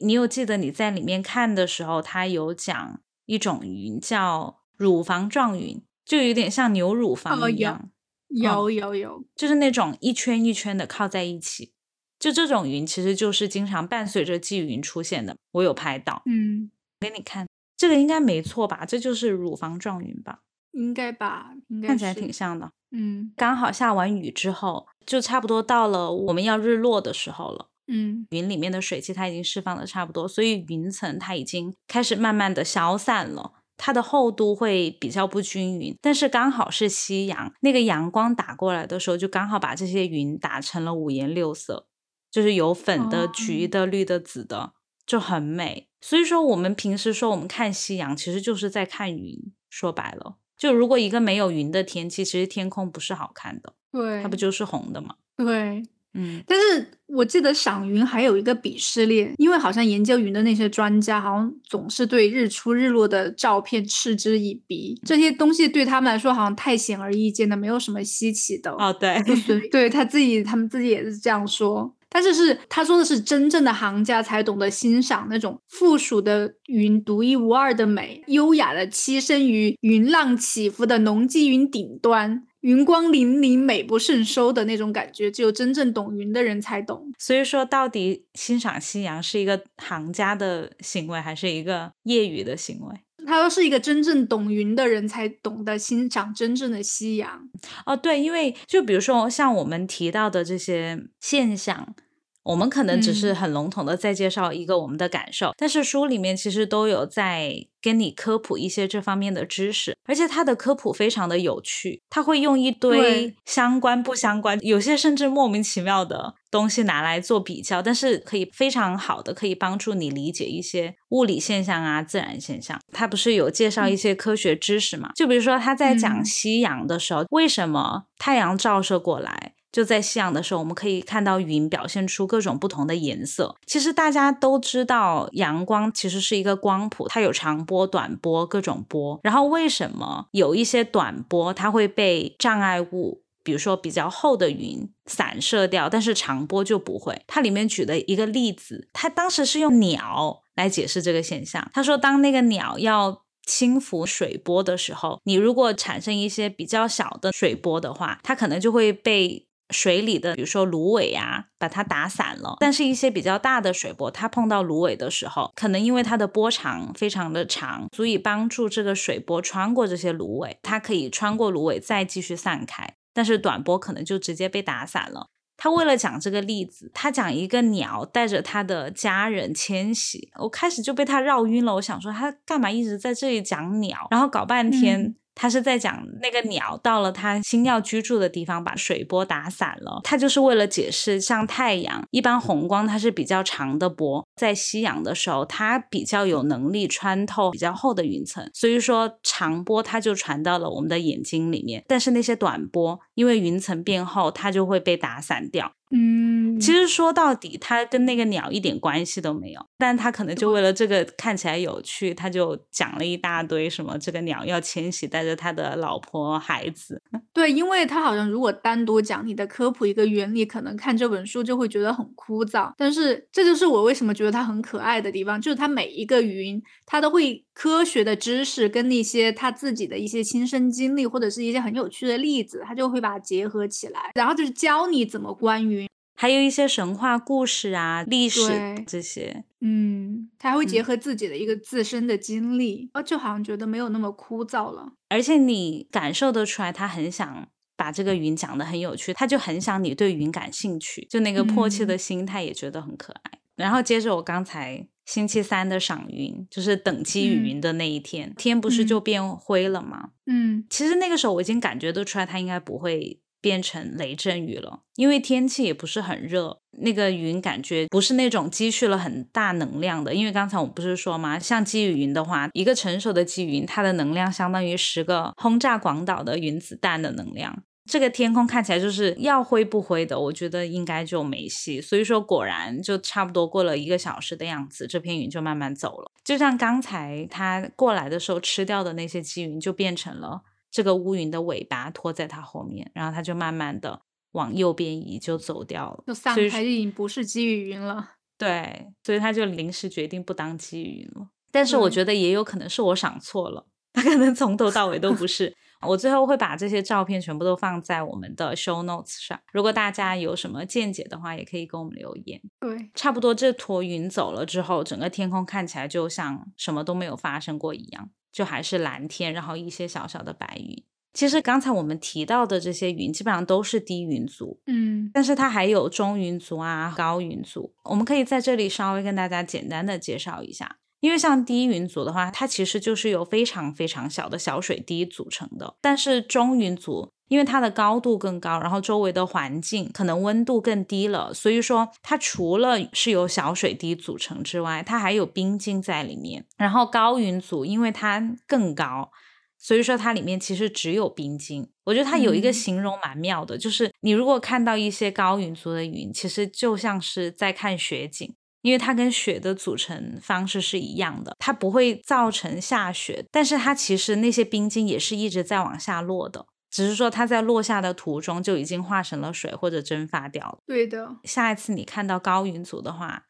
[0.00, 0.08] 嗯。
[0.08, 7.90] 你有记得你在里面看的时候，它有讲一种云叫乳房状云，就有点像牛乳房一样。
[8.28, 11.72] 有有有，就是那种一圈一圈的靠在一起。
[12.18, 15.34] 就这种云，其实就是经常伴随着积云出现的。
[15.52, 18.84] 我有拍到，嗯，给你看，这个应该没错吧？
[18.84, 20.42] 这就是乳房状云吧？
[20.72, 21.54] 应该吧？
[21.68, 22.70] 应该看起来挺像的。
[22.92, 27.69] 嗯，刚好下完雨之后，就差不多到了我们要日落的时候了。
[27.92, 35.96] 嗯，云里面的水汽它已经释放的差不多，所以云层它已经开始慢慢的消散了，它的厚度会比较不均匀。
[36.00, 41.86] 但是刚好是夕阳，那个阳光打过来的时候，就刚好把这些云打成了五颜六色，
[42.30, 44.74] 就是有粉的、橘的、绿的、紫的，
[45.04, 45.88] 就很美。
[46.00, 49.52] 所以说，我们平时说我们看夕阳，其实就是在看云。
[49.68, 55.14] 说白了，就如果一个没有云的天气，其实天空不是好看的，对，它不就是红的吗？
[55.36, 55.84] 对。
[56.14, 65.00] 嗯，但是我记得赏云还有一个鄙视链，因为好像研究云的那些专家，好像总是对日出日落的照片嗤之以鼻。
[65.06, 68.72] 这些东西对他们来说好像太显而易见的，没有什么稀奇的。
[68.72, 69.22] 哦，对，
[69.70, 71.94] 对他自己，他们自己也是这样说。
[72.12, 82.42] 但是是他说的是真正的行家才懂得欣赏那种附属的云独一无二的美，优雅的栖身于云浪起伏的浓积云顶端。
[82.60, 87.12] 云光粼粼、美不胜收的那种感觉，只有真正懂云的人才懂。
[87.18, 92.94] 所以说，到底欣赏夕阳是一个行家的行为，还是一个业余的行为？
[93.26, 97.48] 他说是一个真正懂云的人才懂得欣赏真正的夕阳。
[97.86, 101.94] 哦，对，因为就比如说像我们提到的这些现象。
[102.42, 122.78] 我们可能只是很笼统的在介绍一个我们的感受，但是书里面其实都有在跟你科普一些这方面的知识，而且它的科普非常的有趣，他会用一堆相关不相关，有些甚至莫名其妙的东西拿来做比较，但是可以非常好的可以帮助你理解一些物理现象啊、自然现象。
[122.92, 125.12] 他不是有介绍一些科学知识嘛？
[125.14, 129.52] 就比如说他在讲夕阳的时候，为什么太阳照射过来？
[129.72, 133.56] 就在夕阳的时候，我们可以看到云表现出各种不同的颜色。
[133.66, 139.20] 其实大家都知道，阳光其实是一个光谱，它有长波、短波各种波。
[139.22, 147.22] 然后为什么有一些短波它会被障碍物，比如说比较厚的云散射掉，但是长波就不会？
[147.26, 151.70] 它里面举的一个例子，它当时是用鸟来解释这个现象。
[151.72, 162.56] 他说，当那个鸟要轻浮水波的时候，你如果产生一些比较小的水波的话，它可能就会被水里的，比如说芦苇啊，把它打散了。
[162.60, 172.94] 但是，一些比较大的水波，它碰到芦苇的时候，可能因为它的波长非常的长，足以帮助这个水波穿过这些芦苇，它可以穿过芦苇再继续散开。
[173.12, 175.26] 但是短波可能就直接被打散了。
[175.56, 181.74] 他为了讲这个例子，他讲一个鸟带着他的家人迁徙，我开始就被他绕晕了。
[181.74, 185.14] 我想说他干嘛一直在这里讲鸟，然后搞半天。
[185.34, 190.00] 他是在讲那个鸟到了他新要居住的地方，把水波打散了。
[190.04, 201.84] 他就是为了解释，像太阳一般红光，它是比较长的波，在夕阳的时候，它比较有能力穿透比较厚的云层，所以说长波它就传到了我们的眼睛里面。
[201.86, 205.72] 但是那些短波，因为云层变厚，它就会被打散掉。
[205.92, 217.02] 嗯，其实说到底，它跟那个鸟一点关系都没有，但他可能就为了这个看起来有趣，他就讲了一大堆什么这个鸟要迁徙，带着他的老婆孩子。
[217.34, 222.72] 对，因为他好像如果单独讲你的科普一个原理，可能看这本书就会觉得很枯燥。
[222.76, 235.86] 但是这就是我为什么觉得它很可爱的地方，就是它每一个云，它都会科学的知识跟那些他自己的一些亲身经历或者是一些很有趣的例子，他就会把它结合起来，然后就是教你怎么观云。
[236.16, 238.40] 还有一些神话故事啊、历史
[238.86, 244.94] 这些，嗯，他会结合自己的一个自身的经历，哦，就好像觉得没有那么枯燥了。
[245.10, 247.46] 而且你感受得出来，他很想
[247.76, 253.39] 把这个云讲的很有趣，他就很想你对云感兴趣，就那个迫切的心态也觉得很可爱。
[253.60, 260.10] 然后接着我刚才星期三的赏云，就是等积雨云的那一天，天不是就变灰了吗？
[260.26, 263.20] 嗯，其实那个时候我已经感觉得出来，它应该不会。
[263.42, 270.12] 变成雷阵雨了，因为天气也不是很热，那个云感觉不是那种积蓄了很大能量的。
[270.12, 271.38] 因为刚才我不是说吗？
[271.38, 277.62] 像积雨云的话，一个成熟的积雨云，它的能量相当于十个轰炸广岛的原子弹的能量。
[277.90, 281.80] 这个天空看起来就是要灰不灰的，我觉得应该就没戏。
[281.80, 286.12] 所以说，果然就差不多过了一个小时的样子，这片云就慢慢走了。
[286.22, 290.42] 就像刚才它过来的时候吃掉的那些积云，就变成了。
[290.70, 296.04] 这个乌云的尾巴拖在它后面，然后它就慢慢的往右边移，就走掉了。
[296.06, 298.10] 就散开，已经不是积雨云了。
[298.38, 301.28] 对，所以他就临时决定不当积雨云了。
[301.50, 305.52] 但是我觉得也有可能是我想错了，他可能从头到尾都不是。
[305.86, 309.38] 我最后会把这些照片全部都放在我们的 show notes 上。
[309.52, 312.40] 如果大家有什么见解的话，也可以给我们留言。
[312.60, 318.10] 对，差不多这坨云走了之后，整个天空看起来就像什么都没有发生过一样。
[318.32, 320.84] 就还是蓝天，然后一些小小的白云。
[321.12, 327.74] 其实刚才我们提到的这些云，基本上都是低云族，嗯，但是它还有中云族啊、高云族。
[327.82, 337.10] 我们可以在这里稍微跟大家简单的介绍一下，因为像低云族的话，它其实就是由非常非常小的小水滴组成的，但是中云族。
[337.30, 346.44] 因为它的高度更高，然后周围的环境可能温度更低了，所以说它除了是由小水滴组成之外，它还有冰晶在里面。
[346.56, 349.12] 然后高云组因为它更高，
[349.56, 351.70] 所以说它里面其实只有冰晶。
[351.84, 366.46] 我觉得它有一个形容蛮妙的，就是你如果看到一些高云族的云，其实就像是在看雪景，因为它跟雪的组成方式是一样的，它不会造成下雪，但是它其实那些冰晶也是一直在往下落的。
[366.70, 370.58] 只是说它在落下的途中就已经化成了水或者蒸发掉了。
[370.66, 373.24] 对的，下一次你看到高云组的话，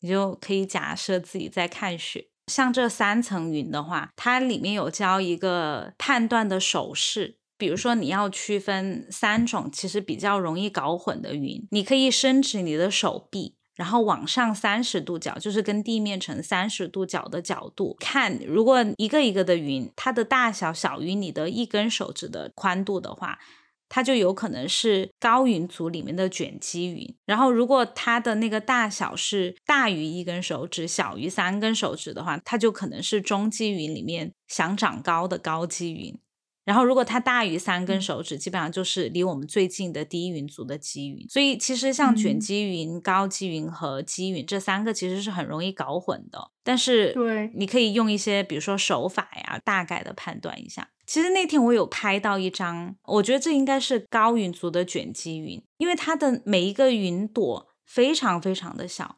[0.00, 2.26] 你就可以假设自己在看雪。
[2.48, 13.54] 像这三层云的话，它里面有教一个判断的手势，比如说你要区分三种其实比较容易搞混的云，你可以伸直你的手臂。
[13.82, 18.38] 然后往上三十度角，就是跟地面成三十度角的角度看。
[18.46, 23.40] 如果一个一个的云，它的大小小于你的一根手指的宽度的话，
[23.88, 27.12] 它就有可能是高云组里面的卷积云。
[27.26, 36.16] 然后如果它的那个大小是大于一根手指，小于三根手指的话，它就可能是中积云里面想长高的高积云。
[36.64, 41.28] 然后，如果它大于三根手指，基本上就是离我们最近的低云族的积云。
[41.28, 46.52] 所以，其实像卷积云、高积云和积云这三个，其实是很容易搞混的。
[46.62, 50.88] 但是，对，你可以用一些，比如说手法呀，大概的判断一下。
[51.04, 59.16] 其实那天我有拍到一张，我觉得这应该是高云族的卷积云，因为它的每一个云朵非常非常的小，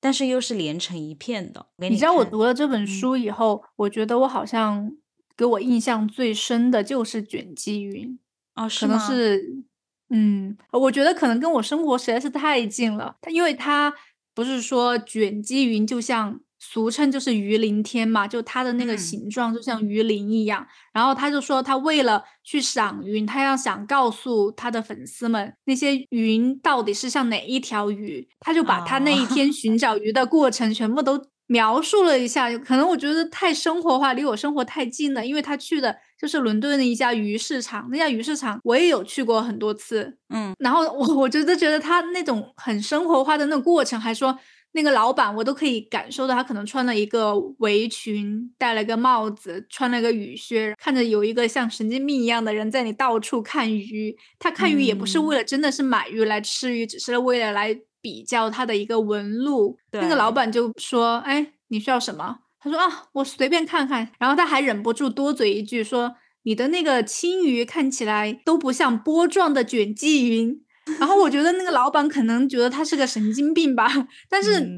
[0.00, 1.68] 但是又是连成一片的。
[1.76, 4.96] 你知道我读了这本书以后，我觉得我好像。
[5.36, 8.18] 给我印象最深的就是卷积云
[8.54, 9.64] 哦，可能是，
[10.10, 13.16] 嗯，我觉得可能跟我生活实在是太近了。
[13.20, 13.92] 它因为它
[14.34, 20.66] 不是说卷积云就像俗称就是鱼鳞天嘛，就它的那个形状就像鱼鳞一样。
[20.92, 32.50] 然后他就说，他为了去赏云，他要想告诉他的粉丝们那些云到底是像哪一条鱼，他就把他那一天 寻找鱼的过程全部都描述了一下。
[32.58, 44.38] 可能我觉得太生活化，离我生活太近了，因为他去的就是伦敦的一家鱼市场，那家鱼市场我也有去过很多次，嗯，然后我我觉得觉得他那种很生活化的那个过程，还说。
[44.74, 54.16] 那个老板，我都可以感受到，他可能穿了一个围裙，戴了个帽子，穿了个雨靴，看着有一个像神经病一样的人在你到处看鱼。
[54.38, 59.78] 他看鱼也不是为了真的是买鱼来吃鱼，只是为了来比较它的一个纹路。
[59.92, 70.62] 那个老板就说：“哎，你需要什么？”他说：“啊，我随便看看。”然后他还忍不住多嘴一句说：“你的那个青鱼看起来都不像波状的卷积云。”
[70.98, 74.68] 然后我觉得那个老板可能觉得他是个神经病吧，但是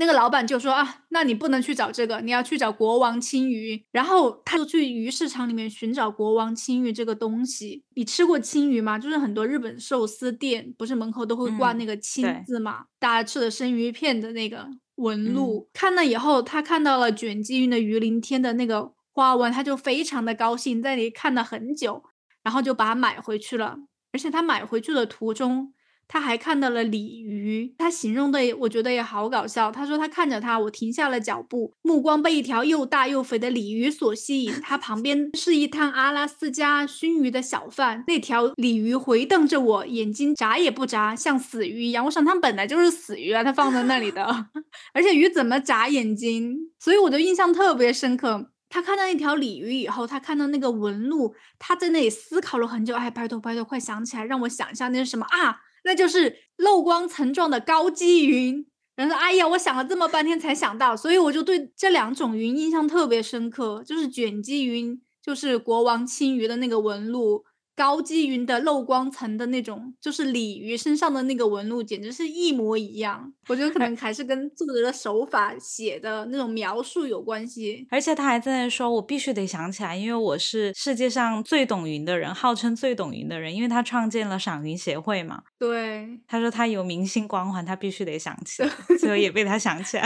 [0.00, 3.84] 那个老板就说啊，那你不能去找这个，你要去找国王青鱼。
[3.90, 7.82] 然后他就去鱼市场里面寻找国王青鱼这个东西。
[7.94, 8.96] 你吃过青鱼吗？
[8.96, 15.68] 就是很多日本寿司店不是门口都会挂那个青字嘛，大家吃的生鱼片的那个纹路。
[15.72, 22.04] 看了以后，他看到了卷积云的鱼鳞天的那个花纹，他就非常的高兴，在那里看了很久，
[22.44, 23.76] 然后就把它买回去了。
[24.12, 25.74] 而且他买回去的途中，
[26.08, 27.74] 他还看到了鲤鱼。
[27.78, 29.70] 他形容的，我觉得也好搞笑。
[29.70, 34.52] 他说他看着他，我停下了脚步，目光被一条又大又肥的鲤鱼所吸引。
[34.62, 42.04] 他旁边是一摊阿拉斯加熏鱼的小贩，那条鲤鱼回瞪着我，眼睛眨也不眨，像死鱼一样。
[42.06, 44.24] 我想他本来就是死鱼啊，他放在那里的。
[44.94, 46.56] 而且鱼怎么眨眼睛？
[46.80, 48.50] 所以我就印象特别深刻。
[48.70, 52.94] 他看到那条鲤鱼以后，他看到那个纹路，他在那里思考了很久。
[52.94, 55.56] 哎，拜托拜托，快想起来，让我想一下那是什么啊？
[55.84, 58.66] 那就是漏光层状的高积云。
[58.96, 67.44] 然后，哎呀，我想了这么半天才想到，所以我就对这两种云印象特别深刻，就是卷积云，就是国王青鱼的那个纹路。
[67.78, 73.32] 高积云的漏光层的那种，就是鲤鱼身上的那个纹路，简直是一模一样。
[73.46, 77.86] 我觉得可能还是跟作者的手法写的那种描述有关系。
[77.88, 90.04] 而且他还在那说：“我必须得想起来，因为我是世界上最懂云的人，号称最懂云的人，因为他创建了赏云协会嘛。”对，他说他有明星光环，他必须得想起来，所以也被他想起来。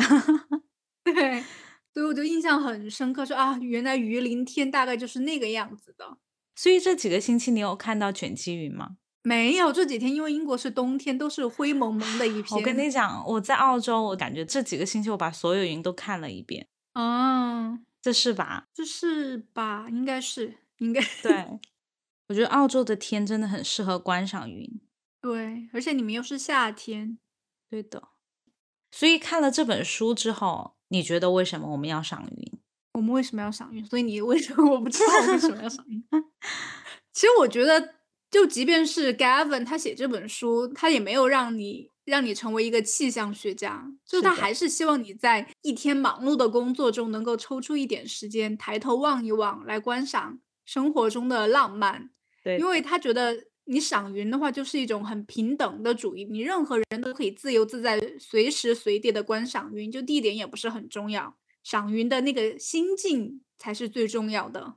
[1.02, 1.42] 对，
[1.94, 6.18] 所以我就印象很深刻，说啊，原来鱼鳞天大概就是那个样子的。
[6.54, 8.96] 所以这几个星期你有看到卷积云吗？
[9.24, 12.58] 没有，这几天因为英国是冬天，都是灰蒙蒙的一片。
[12.58, 16.66] 我跟你讲，我在澳洲，我感觉这几个星期我把所有云都看了一遍。
[16.94, 18.66] 哦，这是吧？
[18.74, 19.86] 这是吧？
[19.88, 21.46] 应该是，应该对。
[22.28, 24.80] 我觉得澳洲的天真的很适合观赏云。
[25.20, 27.18] 对，而且你们又是夏天。
[27.70, 28.08] 对的。
[28.90, 32.58] 所以看了这本书之后，你觉得为什么我们要赏云？
[32.94, 33.84] 我们为什么要赏云？
[33.86, 36.02] 所以你为什么我不知道为什么要赏云？
[37.12, 37.94] 其实我觉得，
[38.30, 52.10] 就即便是 Gavin 他写这本书，他也没有让你让你成为一个气象学家，就是他还是希望你在一天忙碌的工作中能够抽出一点时间，抬头望一望，来观赏生活中的浪漫。
[52.42, 53.36] 对，因为他觉得
[53.66, 61.36] 你赏云的话，就是一种很平等的主义，你任何人都可以自由自在、随时随地的观赏云，就地点也不是很重要。
[61.62, 64.74] 赏云的那个心境才是最重要的。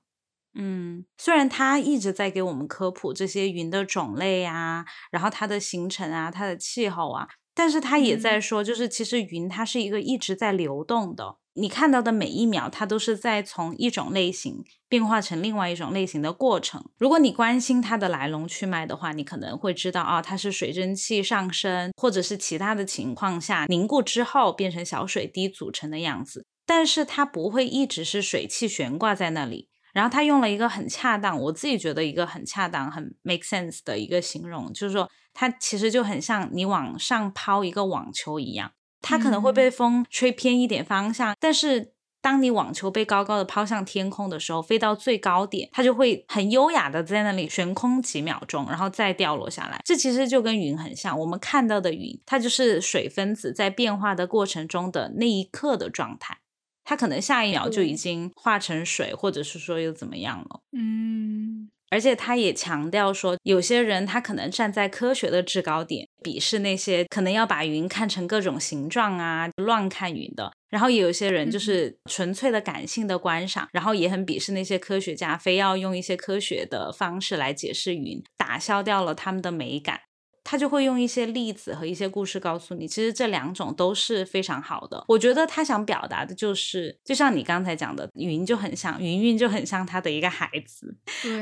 [0.56, 11.38] 嗯，虽然他一直在给我们科普这些云的种类啊，然后它的形成啊，它的气候啊，但是他也在说，就是其实云它是一个一直在流动的。
[11.58, 16.84] 你看到的每一秒，它都是在从一种类型变化成另外一种类型的过程。
[16.98, 26.46] 如果你关心它的来龙去脉的话，你可能会知道啊，它是水蒸气上升，或者是其他的情况下凝固之后变成小水滴组成的样子。
[26.66, 49.80] 但是它不会一直是水汽悬挂在那里，然后他用了一个很恰当，我自己觉得一个很恰当、很 make sense 的一个形容，就是说它其实就很像你往上抛一个网球一样，它可能会被风吹偏一点方向，但是当你网球被高高的抛向天空的时候，飞到最高点，它就会很优雅的在那里悬空几秒钟，然后再掉落下来。
[49.86, 56.40] 这其实就跟云很像，我们看到的云，它就是水分子在变化的过程中的那一刻的状态。
[56.86, 60.62] 它可能下一秒就已经化成水，或者是说又怎么样了？
[60.72, 80.02] 嗯，而且他也强调说，有些人他可能站在科学的制高点，鄙视那些可能要把云看成各种形状啊、乱看云的；然后也有些人就是纯粹的感性的观赏，然后也很鄙视那些科学家非要用一些科学的方式来解释云，打消掉了他们的美感。
[80.46, 85.04] 他就会用一些例子和一些故事告诉你，其实这两种都是非常好的。
[85.10, 90.96] 我觉得他想表达的就是，就像你刚才讲的，云就很像云云就很像他的一个孩子，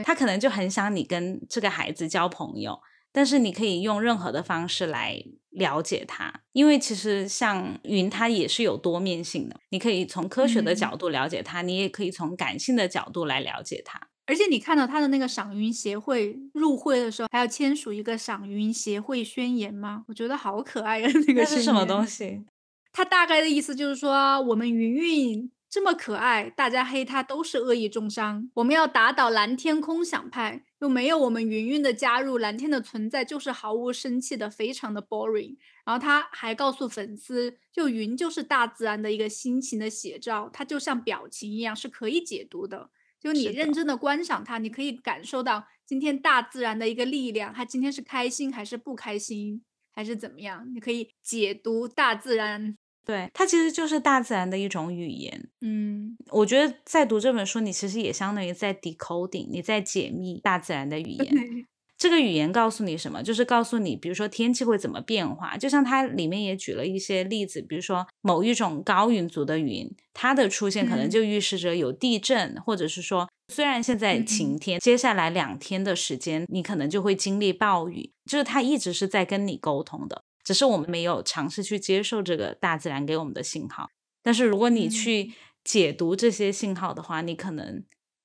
[0.03, 2.79] 他可能就很想你跟这个孩子交朋友。
[3.15, 9.55] 但是你可以用任何的方式来了解它，因为其实像云，它也是有多面性的。
[9.69, 14.01] 你可以从科学的角度了解它，你也可以从感性的角度来了解它。
[14.25, 20.05] 而且你看到他的那个赏云协会入会的时候，还要签署一个赏云协会宣言吗？
[20.07, 21.11] 我觉得好可爱啊！
[21.27, 22.43] 那个是什么东西？
[22.91, 28.49] 他大概的意思就是说，我们云云这么可爱，大家黑他都是恶意重伤。
[28.53, 30.63] 我们要打倒蓝天空想派。
[30.79, 35.55] 又没有我们云云的加入，蓝天的存在就是毫无生气的，非常的 boring。
[35.85, 42.89] 然后他还告诉粉丝，就云就是大自然的一个心情的写照，它就像表情一样，是可以解读的。
[43.23, 49.63] 就你认真的观赏它，你可以感受到今天大自然的一个力量，它今天是开心还是不开心，
[49.93, 50.67] 还是怎么样？
[50.73, 52.75] 你可以解读大自然。
[53.05, 55.49] 对，它其实就是大自然的一种语言。
[55.61, 61.67] 嗯，我觉得在读这本书，你其实也相当于在 decoding，你在解密大自然的语言。
[62.03, 63.23] 这个语言告诉你什么？
[63.23, 65.55] 就是告诉你，比如说天气会怎么变化。
[65.55, 78.11] 就像它里面也举了一些例子，比如说某一种高云族的云，它的出现可能就预示着有地震，或者是说虽然现在晴天，接下来两天的时间你可能就会经历暴雨。
[78.29, 80.23] 就是它一直是在跟你沟通的。
[80.43, 83.87] 只是我们没有尝试去接受这个大自然给我们的信号，
[84.21, 85.31] 但是如果你去
[85.63, 87.81] 解读这些信号的话，你可能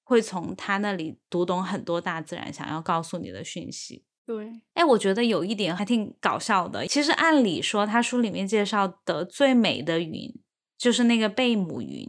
[0.08, 4.04] 会从他那里读懂很多大自然想要告诉你的讯息。
[4.26, 6.86] 对，哎，我觉得有一点还挺搞笑的。
[6.86, 10.34] 其实按理说，他书里面介绍的最美的云
[10.78, 12.08] 就是那个贝母云，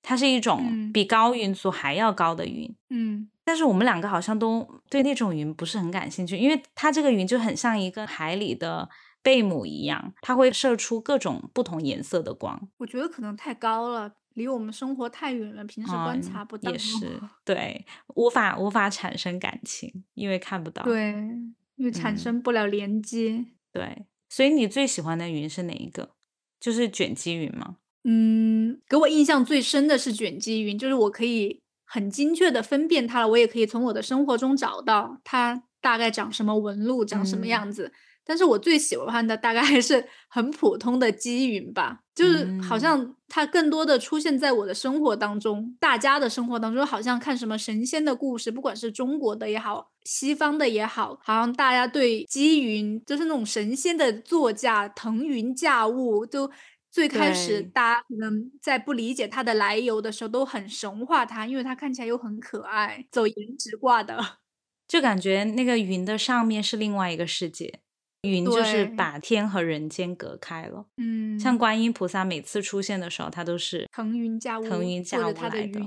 [0.00, 2.72] 它是一种比高云族还要高的云。
[2.90, 8.88] 嗯，但是我们两个好像都对那种云不是很感兴趣，因为它这个云就很像一个海里的。
[9.22, 12.70] 贝母一样，它会射出各种不同颜色的光。
[12.78, 16.70] 我觉得可能太高了，离我们生活太远了，平时观察不到。
[16.70, 20.82] 也是，对，无法无法产生感情，因为看不 到。
[20.82, 21.12] 对，
[21.76, 23.44] 因为产生不了连接。
[23.72, 26.10] 对，所以你最喜欢的云是哪一个？
[26.58, 27.76] 就是卷积云吗？
[28.04, 37.92] 嗯，给我印象最深的是卷积云，就是我可以很精确的分辨它了，我也可以从我的生活中找到它大概长什么纹路，长什么样子。
[38.24, 56.50] 但是我最喜欢的大概还是很普通的积云吧，就是好像它更多的出现在我的生活当中，大家的生活当中，好像看什么神仙的故事，不管是中国的也好，西方的也好，好像大家对积云就是那种神仙的座驾腾云驾雾，就
[56.92, 64.38] 最开始大家可能在不理解它的来由的时候，都很神化它，因为它看起来又很可爱，走颜值挂的，
[64.86, 67.80] 就感觉那个云的上面是另外一个世界。
[68.22, 75.80] 云就是把天和人间隔开了，嗯，像观音菩萨每次出现的时候，他都是腾云驾雾，腾云驾雾来的，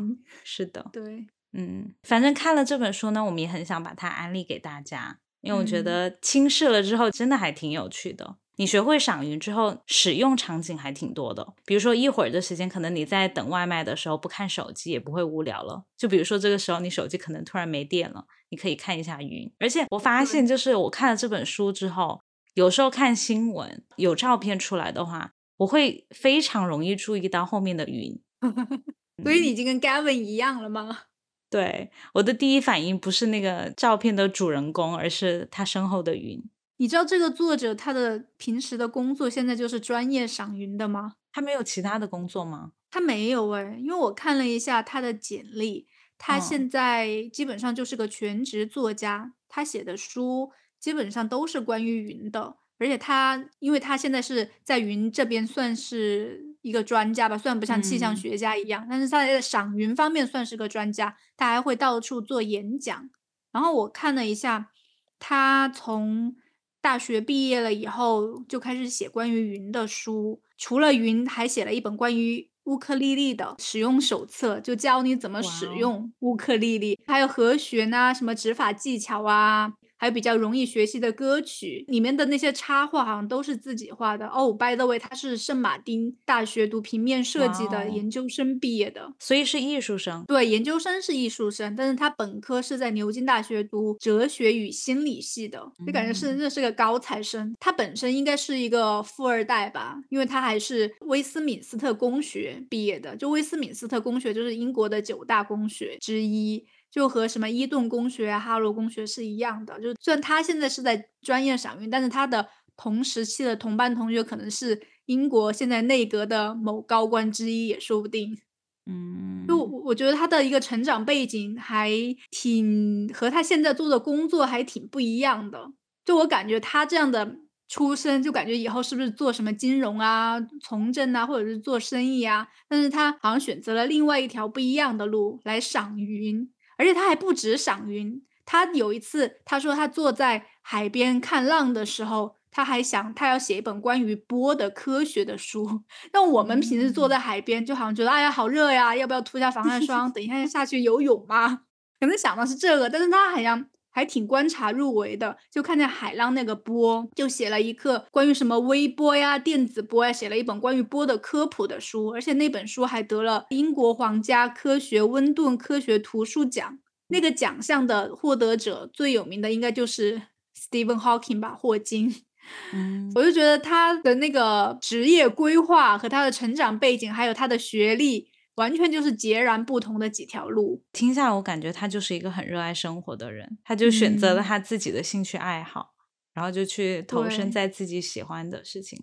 [0.44, 8.38] 是的，对，嗯，反正看了这本书呢，我们也很想把它安利给大家，因为我觉得轻视了之后，真的还挺有趣的。
[8.56, 11.56] 你学会赏云之后，使用场景还挺多的。
[11.66, 15.86] 比如说一会儿的时间，可能你在等外卖的时候不看手机也不会无聊了。
[15.98, 19.52] 就比如说这个时候你手机可能突然没电了，你可以看一下云。
[19.60, 22.22] 而且我发现，就是我看了这本书之后，
[22.54, 28.20] 有时候看新闻有照片出来的话，我会非常容易注意到后面的云。
[29.24, 31.04] 所以你已经跟 Gavin 一样了吗？
[31.50, 36.44] 对，我的第一反应不是那个照片的主人公，而是他身后的云。
[36.78, 41.14] 你知道这个作者他的平时的工作现在就是专业赏云的吗？
[41.32, 42.72] 他没有其他的工作吗？
[42.90, 45.88] 他没有哎，因为我看了一下他的简历，
[46.18, 50.52] 他现在基本上就是个全职作家，他写的书
[50.84, 63.10] 基本上都是关于云的，而且他因为他现在是在云这边算是一个专家吧，虽然不像气象学家一样，但是他在赏云方面算是个专家，他还会到处做演讲。
[63.54, 64.72] 然后我看了一下，
[65.20, 66.36] 他从
[66.82, 70.42] 大学毕业了以后，就开始写关于云的书。
[70.58, 79.76] 除了云，还写了一本关于乌克丽丽的使用手册，就教你怎么使用乌克丽丽，还有和弦啊，什么指法技巧啊。
[80.04, 84.52] 还有比较容易学习的歌曲，里面的那些插画好像都是自己画的哦。
[84.52, 90.26] By the way，他是圣马丁大学读平面设计的研究生毕业的，所以是艺术生。
[90.28, 97.56] 对，研究生是艺术生，但是他本科是在牛津大学读哲学与心理系的，就感觉是那是个高材生。
[97.58, 106.66] 他本身应该是一个富二代吧，因为他还是威斯敏斯特公学毕业的，就威斯敏斯特公学就是英国的九大公学之一。
[106.94, 109.82] 就和什么伊顿公学啊、哈罗公学是一样的。
[109.82, 118.38] 就虽然他现在是在专业赏云，但是他的同时期的同班同学可能是英国现在内阁的某高官之一，也说不定。
[118.86, 121.90] 嗯，就我觉得他的一个成长背景还
[122.30, 125.72] 挺和他现在做的工作还挺不一样的。
[126.06, 127.38] 就我感觉他这样的
[127.70, 132.48] 出身，就感觉以后是不是做什么金融啊、从政啊，或者是做生意啊？
[132.68, 138.22] 但是他好像选择了另外一条不一样的路来赏云，而且他还不止赏云。
[138.46, 142.36] 他有一次他说他坐在海边看浪的时候。
[142.56, 145.82] 他还想，他要写一本关于波的科学的书。
[146.14, 150.14] 那我们平时坐在海边，就好像觉得，哎呀，好热呀，要不要涂下防 晒霜？
[150.14, 151.62] 等一下下去游泳吗？
[152.00, 166.80] 可能想的是这个，但是他好像还挺观察入微的，就看见海浪那个波，就写了一课关于什么微波呀、电子波呀，写了一本关于波的科普的书，而且那本书还得了英国皇家科学温顿科学图书奖。
[167.10, 170.24] 那个奖项的获得者最有名的应该就是
[170.58, 172.14] Stephen Hawking 吧，霍金。
[172.74, 180.84] 嗯，我就觉得他的那个职业规划和他的成长背景，还有他的学历，完全就是截然不同的几条路。
[180.92, 185.94] 听下来，我感觉他就是一个很热爱生活的人，他就选择了他自己的兴趣爱好，
[186.34, 189.00] 然后就去投身在自己喜欢的事情，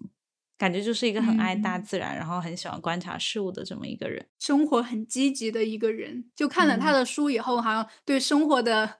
[0.57, 6.31] 感觉就是一个很爱大自然，然后很喜欢观察事物的这么一个人，生活很积极的一个人。
[6.37, 8.99] 就看了他的书以后，好像对生活的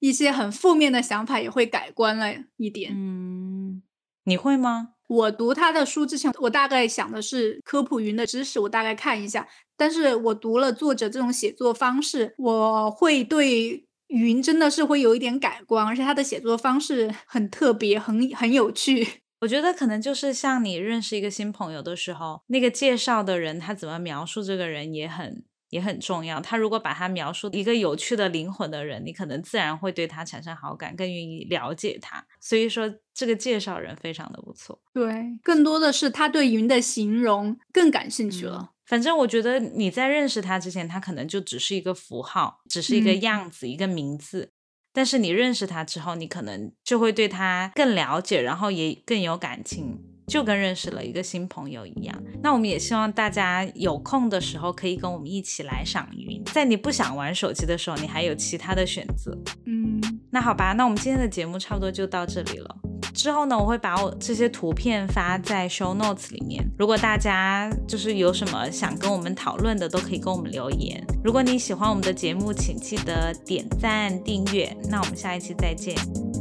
[0.00, 2.92] 一些很负面的想法也会改观了一点。
[2.94, 3.82] 嗯。
[4.24, 4.94] 你会吗？
[5.12, 9.46] 我读他的书之前，我大概想的是科普云的知识，我大概看一下。
[9.76, 19.06] 但是我读了作者这种写作方式，我会对云真的是会有一点改观，而且他的写作方式很特别，很很有趣。
[19.42, 25.44] 我觉得可能就是像你认识一个新朋友的时候，那个介绍的人他怎么描述这个人也很。
[25.72, 26.38] 也很重要。
[26.38, 32.22] 他如果把他描述一个有趣的灵魂的人，你可能自然会对他产生好感，更愿意了解他。
[32.38, 34.78] 所以说，这个介绍人非常的不错。
[34.92, 38.72] 对，更多的是他对云的形容更感兴趣了。
[38.84, 44.50] 反正我觉得你在认识他之前，他可能就只是一个符号，只是一个样子，一个名字。
[44.92, 50.11] 但是你认识他之后，你可能就会对他更了解，然后也更有感情。
[50.26, 59.36] 就跟认识了一个新朋友一样，那我们也希望大家有空的时候可以跟我们一起来赏云，在你不想玩手机的时候，你还有其他的选择。
[59.66, 60.00] 嗯，
[60.30, 62.76] 那好吧，那我们今天的节目差不多就到这里了。
[63.12, 71.04] 之后呢，我会把我这些图片发在 show notes 里面，如果大家就是有什么想跟我们讨论的，都可以跟我们留言。
[71.22, 74.74] 如果你喜欢我们的节目，请记得点赞订阅。
[74.88, 75.94] 那我们下一期再见，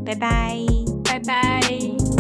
[0.05, 0.57] 拜拜，
[1.03, 2.11] 拜拜。